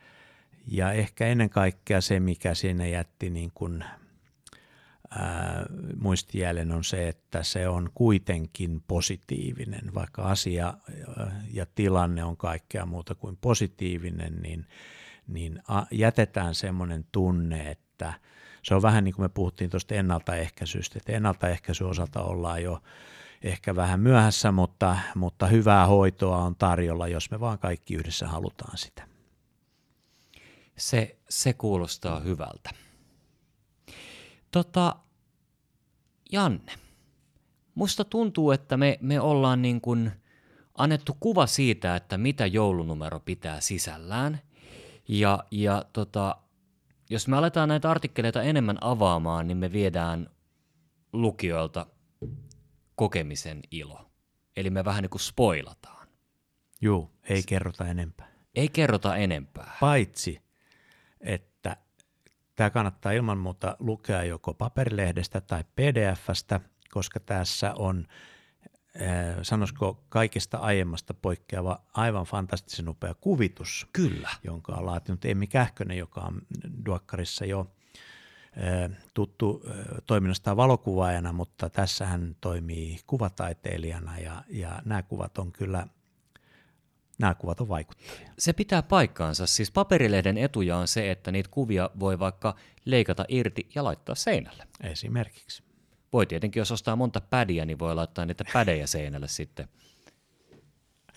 Ja 0.67 0.91
ehkä 0.91 1.27
ennen 1.27 1.49
kaikkea 1.49 2.01
se, 2.01 2.19
mikä 2.19 2.53
siinä 2.53 2.87
jätti 2.87 3.29
niin 3.29 3.51
kuin, 3.53 3.85
ää, 5.09 5.65
muistijäljen 5.99 6.71
on 6.71 6.83
se, 6.83 7.07
että 7.07 7.43
se 7.43 7.67
on 7.67 7.89
kuitenkin 7.93 8.83
positiivinen, 8.87 9.93
vaikka 9.93 10.21
asia 10.21 10.73
ja 11.51 11.65
tilanne 11.75 12.23
on 12.23 12.37
kaikkea 12.37 12.85
muuta 12.85 13.15
kuin 13.15 13.37
positiivinen, 13.37 14.35
niin, 14.41 14.67
niin 15.27 15.61
jätetään 15.91 16.55
semmoinen 16.55 17.05
tunne, 17.11 17.71
että 17.71 18.13
se 18.63 18.75
on 18.75 18.81
vähän 18.81 19.03
niin 19.03 19.15
kuin 19.15 19.23
me 19.23 19.29
puhuttiin 19.29 19.69
tuosta 19.69 19.95
ennaltaehkäisystä, 19.95 20.99
että 20.99 21.11
ennaltaehkäisy 21.11 21.83
osalta 21.83 22.23
ollaan 22.23 22.63
jo 22.63 22.83
ehkä 23.41 23.75
vähän 23.75 23.99
myöhässä, 23.99 24.51
mutta, 24.51 24.97
mutta 25.15 25.47
hyvää 25.47 25.87
hoitoa 25.87 26.37
on 26.37 26.55
tarjolla, 26.55 27.07
jos 27.07 27.31
me 27.31 27.39
vaan 27.39 27.59
kaikki 27.59 27.95
yhdessä 27.95 28.27
halutaan 28.27 28.77
sitä. 28.77 29.12
Se, 30.77 31.19
se 31.29 31.53
kuulostaa 31.53 32.19
hyvältä. 32.19 32.69
Tota, 34.51 34.95
Janne, 36.31 36.73
musta 37.75 38.03
tuntuu, 38.05 38.51
että 38.51 38.77
me, 38.77 38.97
me 39.01 39.19
ollaan 39.19 39.61
niin 39.61 39.81
kuin 39.81 40.11
annettu 40.77 41.17
kuva 41.19 41.47
siitä, 41.47 41.95
että 41.95 42.17
mitä 42.17 42.45
joulunumero 42.45 43.19
pitää 43.19 43.61
sisällään. 43.61 44.41
Ja, 45.07 45.43
ja 45.51 45.85
tota, 45.93 46.35
jos 47.09 47.27
me 47.27 47.37
aletaan 47.37 47.69
näitä 47.69 47.91
artikkeleita 47.91 48.41
enemmän 48.41 48.77
avaamaan, 48.81 49.47
niin 49.47 49.57
me 49.57 49.71
viedään 49.71 50.29
lukijoilta 51.13 51.85
kokemisen 52.95 53.59
ilo. 53.71 54.11
Eli 54.55 54.69
me 54.69 54.85
vähän 54.85 55.01
niin 55.01 55.09
kuin 55.09 55.21
spoilataan. 55.21 56.07
Joo, 56.81 57.11
ei 57.29 57.43
kerrota 57.43 57.87
enempää. 57.87 58.27
Ei 58.55 58.69
kerrota 58.69 59.15
enempää. 59.15 59.77
Paitsi, 59.79 60.41
että 61.23 61.77
tämä 62.55 62.69
kannattaa 62.69 63.11
ilman 63.11 63.37
muuta 63.37 63.77
lukea 63.79 64.23
joko 64.23 64.53
paperilehdestä 64.53 65.41
tai 65.41 65.63
pdfstä, 65.75 66.59
koska 66.91 67.19
tässä 67.19 67.73
on, 67.73 68.07
sanoisiko 69.41 70.03
kaikesta 70.09 70.57
aiemmasta 70.57 71.13
poikkeava 71.13 71.83
aivan 71.93 72.25
fantastisen 72.25 72.89
upea 72.89 73.13
kuvitus. 73.13 73.87
Kyllä. 73.93 74.29
Jonka 74.43 74.73
on 74.73 74.85
laatinut 74.85 75.25
Emmi 75.25 75.47
Kähkönen, 75.47 75.97
joka 75.97 76.21
on 76.21 76.41
Duakkarissa 76.85 77.45
jo 77.45 77.71
tuttu 79.13 79.63
toiminnastaan 80.05 80.57
valokuvaajana, 80.57 81.33
mutta 81.33 81.69
tässä 81.69 82.05
hän 82.05 82.35
toimii 82.41 82.99
kuvataiteilijana 83.07 84.19
ja, 84.19 84.43
ja 84.49 84.81
nämä 84.85 85.03
kuvat 85.03 85.37
on 85.37 85.51
kyllä 85.51 85.87
nämä 87.19 87.33
kuvat 87.35 87.61
on 87.61 87.69
vaikuttavia. 87.69 88.31
Se 88.39 88.53
pitää 88.53 88.81
paikkaansa. 88.83 89.47
Siis 89.47 89.71
paperilehden 89.71 90.37
etuja 90.37 90.77
on 90.77 90.87
se, 90.87 91.11
että 91.11 91.31
niitä 91.31 91.49
kuvia 91.51 91.89
voi 91.99 92.19
vaikka 92.19 92.55
leikata 92.85 93.25
irti 93.27 93.69
ja 93.75 93.83
laittaa 93.83 94.15
seinälle. 94.15 94.67
Esimerkiksi. 94.83 95.63
Voi 96.13 96.25
tietenkin, 96.25 96.61
jos 96.61 96.71
ostaa 96.71 96.95
monta 96.95 97.21
pädiä, 97.21 97.65
niin 97.65 97.79
voi 97.79 97.95
laittaa 97.95 98.25
niitä 98.25 98.43
pädejä 98.53 98.87
seinälle 98.87 99.27
sitten. 99.27 99.67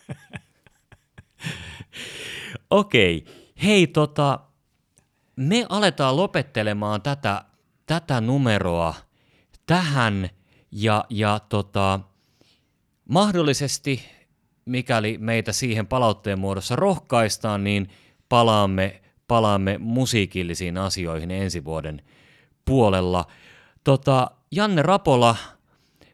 Okei. 2.71 3.17
Okay. 3.17 3.35
Hei, 3.63 3.87
tota, 3.87 4.41
me 5.37 5.67
aletaan 5.69 6.17
lopettelemaan 6.17 7.03
tätä, 7.03 7.45
tätä 7.87 8.21
numeroa 8.21 8.95
tähän 9.67 10.31
ja, 10.71 11.05
ja 11.11 11.41
tota, 11.49 12.01
mahdollisesti, 13.09 14.16
mikäli 14.67 15.19
meitä 15.19 15.53
siihen 15.53 15.87
palautteen 15.87 16.39
muodossa 16.39 16.77
rohkaistaan, 16.77 17.65
niin 17.65 17.89
palaamme, 18.29 19.03
palaamme 19.29 19.79
musiikillisiin 19.79 20.79
asioihin 20.79 21.31
ensi 21.31 21.65
vuoden 21.65 22.03
puolella. 22.65 23.25
Tota, 23.85 24.31
Janne 24.51 24.83
Rapola, 24.83 25.37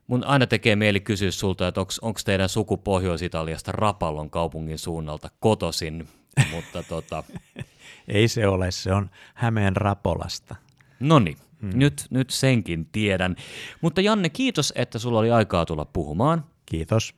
mun 0.06 0.24
aina 0.24 0.46
tekee 0.46 0.76
mieli 0.76 1.00
kysyä 1.00 1.30
sulta, 1.30 1.68
että 1.68 1.80
onko 1.80 2.20
teidän 2.24 2.48
suku 2.48 2.76
Pohjois-Italiasta 2.76 3.72
Rapallon 3.72 4.30
kaupungin 4.30 4.78
suunnalta 4.78 5.30
kotosin, 5.40 6.08
mutta 6.50 6.82
tota, 6.82 7.24
Ei 8.08 8.28
se 8.28 8.46
ole, 8.46 8.70
se 8.70 8.92
on 8.92 9.10
Hämeen 9.34 9.76
Rapolasta. 9.76 10.56
No 11.00 11.18
niin, 11.18 11.36
hmm. 11.60 11.70
nyt, 11.74 12.06
nyt 12.10 12.30
senkin 12.30 12.86
tiedän. 12.92 13.36
Mutta 13.80 14.00
Janne, 14.00 14.28
kiitos, 14.28 14.72
että 14.76 14.98
sulla 14.98 15.18
oli 15.18 15.30
aikaa 15.30 15.66
tulla 15.66 15.84
puhumaan. 15.84 16.44
Kiitos. 16.66 17.14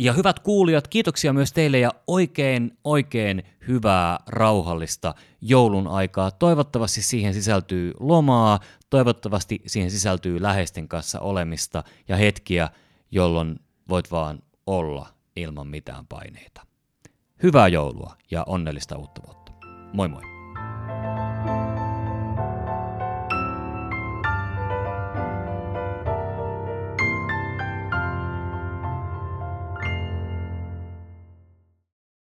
Ja 0.00 0.12
hyvät 0.12 0.38
kuulijat, 0.38 0.88
kiitoksia 0.88 1.32
myös 1.32 1.52
teille 1.52 1.78
ja 1.78 1.90
oikein, 2.06 2.78
oikein 2.84 3.42
hyvää, 3.68 4.18
rauhallista 4.26 5.14
joulun 5.40 5.86
aikaa. 5.86 6.30
Toivottavasti 6.30 7.02
siihen 7.02 7.34
sisältyy 7.34 7.92
lomaa, 8.00 8.60
toivottavasti 8.90 9.62
siihen 9.66 9.90
sisältyy 9.90 10.42
läheisten 10.42 10.88
kanssa 10.88 11.20
olemista 11.20 11.84
ja 12.08 12.16
hetkiä, 12.16 12.70
jolloin 13.10 13.60
voit 13.88 14.10
vaan 14.10 14.42
olla 14.66 15.08
ilman 15.36 15.66
mitään 15.66 16.06
paineita. 16.06 16.66
Hyvää 17.42 17.68
joulua 17.68 18.16
ja 18.30 18.44
onnellista 18.46 18.96
uutta 18.96 19.22
vuotta. 19.26 19.52
Moi 19.92 20.08
moi! 20.08 20.22